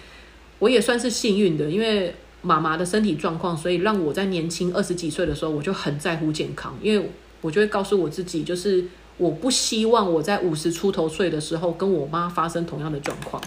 [0.60, 7.10] 我也算是幸运的，因为妈妈的身体状况，所以让我在年轻二十几岁的时候，我就很在乎健康，因为
[7.42, 8.86] 我就会告诉我自己，就是。
[9.16, 13.40] 我不希望我在五十出头岁的时候跟我妈发生同样的状况。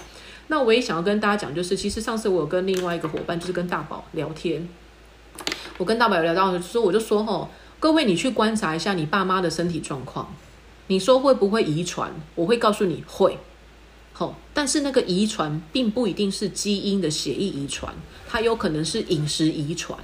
[0.46, 4.66] 那我也想要跟大家讲，就是其实上次我有跟另外一个伙伴，就是跟大宝聊天，
[5.76, 7.50] 我跟大宝有聊到，说我就说吼，
[7.80, 10.32] 各位你去观察一下你爸妈的身体状况，
[10.88, 12.12] 你说会不会遗传？
[12.34, 13.38] 我会告诉你会。
[14.12, 17.94] 好，但是那个遗传并不一定是基因的血液遗传，
[18.26, 19.98] 它有可能是饮食遗传。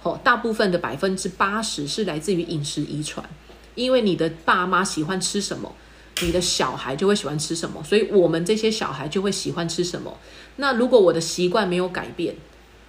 [0.00, 3.26] 好，大部分的百分之八十是来自于饮食遗传，
[3.74, 5.74] 因为你的爸妈喜欢吃什么，
[6.20, 10.14] 你的小孩就会喜欢吃什么，所以我们这些小孩就会喜欢吃什么。
[10.56, 12.36] 那如果我的习惯没有改变，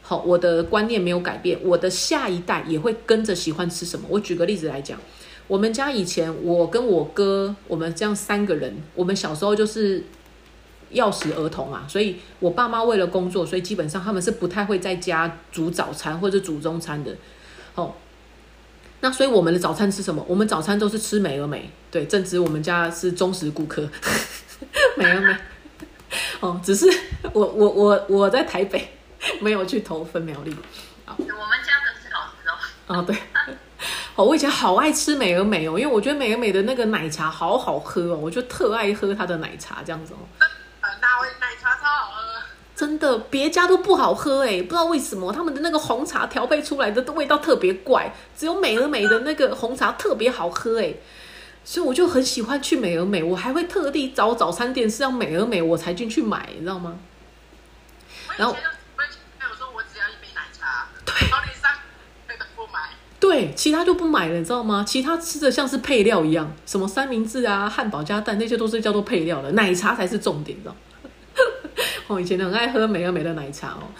[0.01, 4.05] 好，我的观念没有改变，我的下一代也会跟着喜欢吃什么。
[4.09, 4.99] 我举个例子来讲，
[5.47, 10.03] 我们家以前我跟我哥，我们这样三个人，我们小时候就是。
[10.93, 17.13] 钥匙儿童啊，所以我爸妈为了工作，所以基本上他们是不太会在家煮早餐或者煮中餐的。
[17.73, 17.93] 哦，
[19.01, 20.23] 那所以我们的早餐吃什么？
[20.25, 21.69] 我们早餐都是吃美而美。
[21.91, 23.89] 对，正值我们家是忠实顾客，
[24.95, 25.35] 美而美。
[26.39, 26.87] 哦，只是
[27.33, 28.87] 我我我我在台北
[29.41, 30.55] 没有去投分苗栗。
[31.03, 32.99] 好，我们家的是好吃哦。
[32.99, 33.17] 哦，对。
[34.15, 40.19] 哦，我以前好爱吃美而美哦，因为我觉得美而美的那个奶茶好好喝哦，我就特爱喝它的奶茶这样子哦。
[41.39, 42.21] 奶茶超好喝
[42.75, 50.93] 真的，别家都不好喝哎，不知道为什么他们的那个红茶调配出来的味道特别怪，只有美而美的那个红茶特别好喝哎，
[51.63, 56.97] 所以我就很喜欢去美而美，我还会特地找早餐店是要美而美我才进去买，你知道吗？
[58.37, 61.71] 然后我有说我只要一杯奶茶，对，然后你三
[62.55, 62.79] 不买，
[63.35, 64.81] 对，其他就不买了，你知道吗？
[64.87, 70.75] 其他吃的像是配料一样，什么三明治啊、汉堡加蛋那些都是叫做配料的，奶茶才是重点，知道。
[72.07, 73.91] 哦，以前很爱喝美而美的奶茶哦，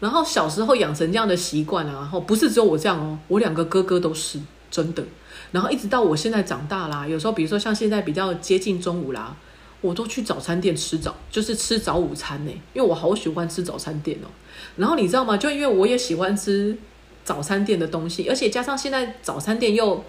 [0.00, 5.04] 然后小时候养成这样的习惯啊，然后不是只有我这样哦，我两个哥哥都是真的。
[5.52, 9.36] 然后一直到我现在长大啦，有时候比如说像现在比较接近中午啦，
[9.80, 14.26] 我都去早餐店吃早，就是吃早午餐呢，因为我好喜欢吃早餐店哦。
[14.74, 15.36] 然后你知道吗？
[15.36, 16.76] 就因为我也喜欢吃
[17.24, 20.04] 早餐店的东西，而且加上现在早餐店又。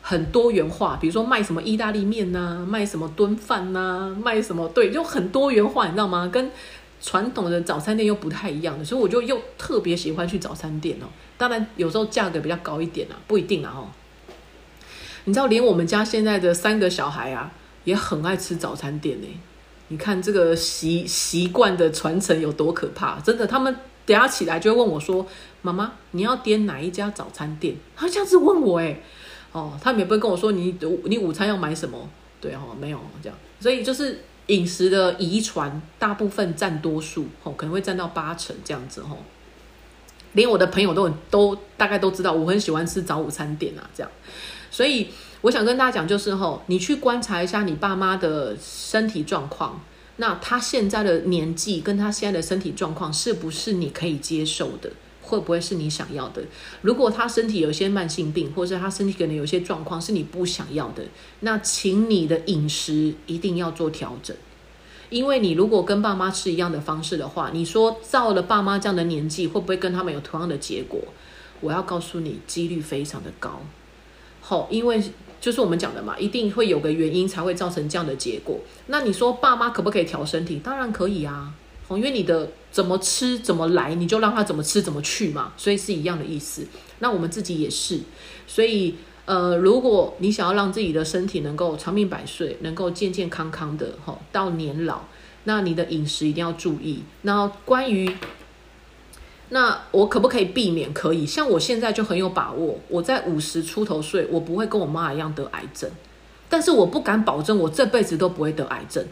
[0.00, 6.26] 很多元化，比如说卖什么意大利面呐，卖什么炖饭呐，卖什么对，就很多元化，你知道吗？
[6.32, 6.50] 跟
[7.02, 11.06] 传统的早餐店又不太一样的，所以我就又特别喜欢去早餐店哦。
[11.36, 13.88] 当然有时候价格比较高一点啊，不一定啊哦。
[15.24, 17.52] 你知道，连我们家现在的三个小孩啊，
[17.84, 19.26] 也很爱吃早餐店呢。
[19.88, 23.20] 你看这个习习惯的传承有多可怕？
[23.20, 25.26] 真的，他们等下起来就会问我说
[25.62, 29.00] ：“妈妈，你要点哪一家早餐店？”他这样子问我，哎。
[29.50, 31.98] 哦，他们也不会跟我说你你午餐要买什么，
[32.38, 39.16] 对哦，没有这样，所以就是饮食的遗传大部分占多数，哦，可能会占到八成这样子，哦。
[40.34, 44.12] 连我的朋友都很都大概都知道我很喜欢吃早午餐店啊，这样，
[44.70, 45.08] 所以
[45.40, 49.80] 我想跟大家讲就是，吼，你去观察一下你爸妈的身体状况，
[50.16, 54.90] 那他现在的年纪跟他现在的身体状况是不是你可以接受的？
[55.28, 56.42] 会不会是你想要的？
[56.80, 61.04] 如果他身体有些慢性病，或者他身体可能有些状况是你不想要的，
[61.40, 64.34] 那请你的饮食一定要做调整。
[65.10, 71.00] 因为你如果跟爸妈吃一样的方式的话，你说到了爸妈这样的年纪，会不会跟他们有同样的结果？
[71.60, 73.60] 我要告诉你，几率非常的高。
[74.40, 75.02] 好，因为
[75.40, 78.60] 就是我们讲的嘛，一定会有个原因才会造成这样的结果。
[78.86, 80.60] 那你说爸妈可不可以调身体？
[80.62, 81.54] 当然可以啊。
[81.96, 86.66] 因为你的怎么吃怎么来，你就让他怎么吃怎么去嘛，所以是一样的意思。
[86.98, 88.00] 那我们自己也是，
[88.46, 95.02] 所以呃，如果你想要让自己的身体能够长命百岁，能够健健康康的哈到年老，
[95.44, 97.02] 那你的饮食一定要注意。
[97.22, 98.14] 那关于
[99.50, 100.92] 那我可不可以避免？
[100.92, 105.90] 可以，像我现在就很有把握，我在五十出头岁，我不会跟我妈一样得癌症，
[106.50, 109.02] 但是我不敢保证我这辈子都不会得癌症。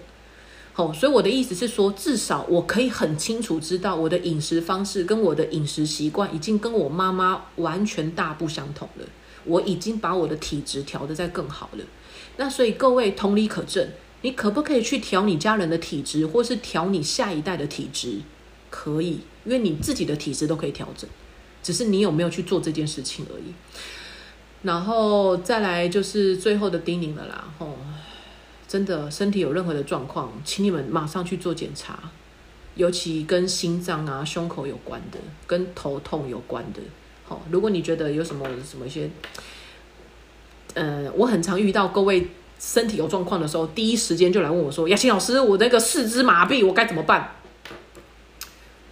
[0.77, 9.07] 哦，所以我的意思是说，至少我可以很清楚知道我的饮食方式跟我的饮食习惯已经跟我妈妈完全大不相同了。
[9.45, 11.85] 我已经把我的体质调得再更好了。
[12.37, 13.89] 那所以各位同理可证，
[14.21, 18.21] 你可不可以去调你家人的体质，或是调你下一代的体质？
[18.69, 21.09] 可以，因为你自己的体质都可以调整，
[21.63, 23.55] 只是你有没有去做这件事情而已。
[24.63, 27.79] 然后再来就是最后的叮咛了啦，吼。
[28.69, 31.99] 真的身体有任何的状况，请你们马上去做检查，
[32.75, 36.81] 尤其跟心脏啊、胸口有关的，跟头痛有关的。
[37.25, 39.09] 好，如果你觉得有什么什么一些，
[40.75, 47.35] 呃，我很常遇到各位身体有状况的时候，第一时间就来问我说：“雅琴老师，我那个四肢麻痹，我该怎么办？”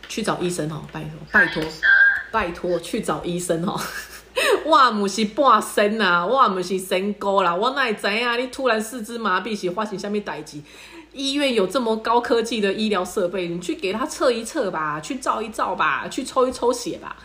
[0.08, 1.62] 去找医生哦，拜托，拜托，
[2.30, 3.80] 拜托，去找医生哦。
[4.66, 8.36] 我唔是半身呐，我唔是身高啦，我哪会知啊？
[8.36, 10.58] 你突然四肢麻痹是发生什么代志？
[11.12, 17.16] 医院有这么高科技的医疗设备，你去给他测一测吧，去照一照吧，去抽一抽血吧。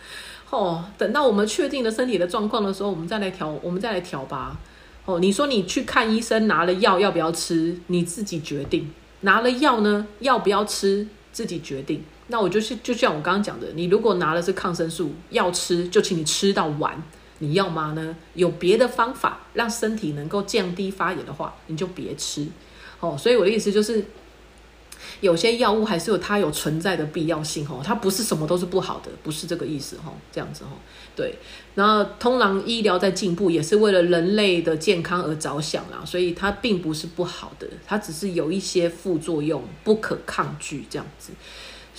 [0.52, 4.58] 哦，等到我们确定了身体的状况的时候，我们再来调，我们再来调吧。
[5.06, 8.92] 哦，你说你去看医生拿了药要不要吃，你自己决定。
[9.22, 12.04] 拿了药呢，要不要吃，自己决定。
[12.30, 17.04] 那我就是就像我刚刚讲的，你如果拿的是抗生素，要吃就请你吃到完。
[17.40, 18.16] 你要吗呢？
[18.34, 22.48] 有别的方法让身体能够降低发炎的话，你就别吃。
[23.00, 24.06] 哦，所以我的意思就是。
[25.22, 30.76] 有些药物还是有它有存在的必要性哦，它不是什么都是不好的，不是这个意思哦，这样子哦，
[31.16, 31.36] 对。
[31.76, 41.32] 然后通常医疗在进步，也是为了人类的健康而着想啦，所以它并不是不好的，它只是有一些副作用不可抗拒这样子。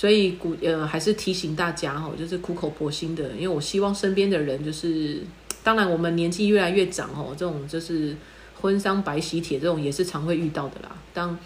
[0.00, 5.20] 所以古呃还是提醒大家哈，就是苦口婆心的，因为我希望身边的人就是，
[5.62, 8.16] 当然我们年纪越来越长哦，这种就是
[8.62, 11.38] 婚丧白喜帖这种也是常会遇到的啦，当。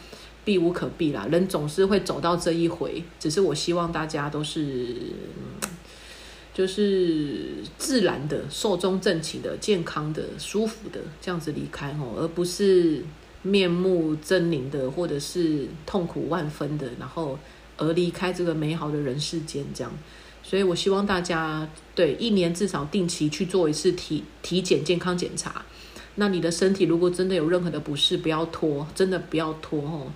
[0.44, 3.02] 避无可避啦，人总是会走到这一回。
[3.18, 4.94] 只是我希望大家都是，
[6.52, 13.02] 就是自然的、寿终正寝的、健康的、舒服的这样子离开哦，而不是
[13.40, 17.38] 面目狰狞的，或者是痛苦万分的，然后
[17.76, 19.92] 而离开这个美好的人世间这样。
[20.42, 25.62] 所以我希望大家对一年至少定期去做一次体体检、健康检查。
[26.16, 30.12] 那你的身体如果真的有任何的不适，不要拖，真的不要拖哦，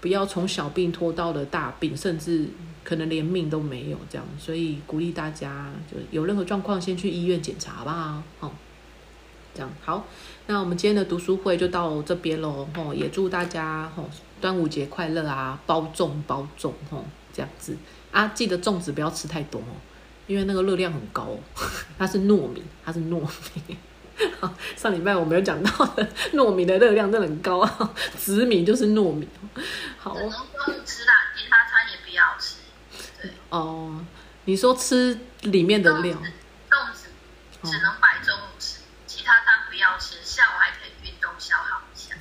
[0.00, 2.48] 不要从小病拖到了大病，甚至
[2.84, 4.26] 可能连命都没有这样。
[4.38, 8.22] 所以鼓励大家，就有任何状况先去医院检查吧。
[8.40, 8.52] 好，
[9.54, 10.06] 这样好。
[10.48, 12.68] 那我们今天的读书会就到这边喽。
[12.74, 14.10] 吼，也祝大家吼
[14.42, 17.76] 端午节快乐啊，包粽包粽吼，这样子
[18.10, 19.78] 啊，记得粽子不要吃太多哦，
[20.26, 21.38] 因为那个热量很高，
[21.96, 23.20] 它是糯米，它是糯
[23.54, 23.76] 米。
[24.76, 29.28] 上礼拜我没有讲到的糯米的热量真的很高啊，紫米就是糯米。
[29.96, 32.56] 好，只能吃啦，其他餐也不要吃。
[33.22, 34.04] 对哦，
[34.46, 36.16] 你说吃里面的料，
[36.68, 37.06] 粽子
[37.62, 40.81] 只能摆中午吃，其他餐不要吃，下午还。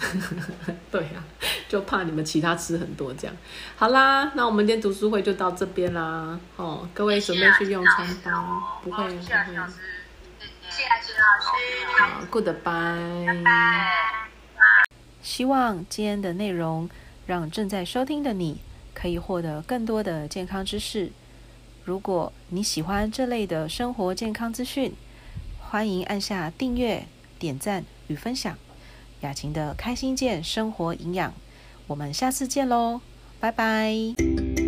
[0.92, 1.24] 对啊，
[1.70, 3.36] 就怕你们其他吃很多这样。
[3.76, 6.40] 好啦，那我们今天读书会就到这边啦。
[6.56, 9.22] 哦，各位准备去用餐吧，不会不会。
[9.22, 9.76] 谢谢老师。
[12.00, 13.44] 好，Goodbye。
[15.22, 16.90] 希望今天的内容
[17.28, 18.60] 让正在收听的你
[18.94, 21.12] 可以获得更多的健康知识。
[21.86, 24.94] 如果你喜欢这类的生活健康资讯，
[25.60, 27.06] 欢迎按下订阅、
[27.38, 28.58] 点赞与分享。
[29.22, 31.34] 雅琴的开心健生活营养，
[31.88, 33.02] 我们下次见喽，
[33.40, 34.61] 拜拜。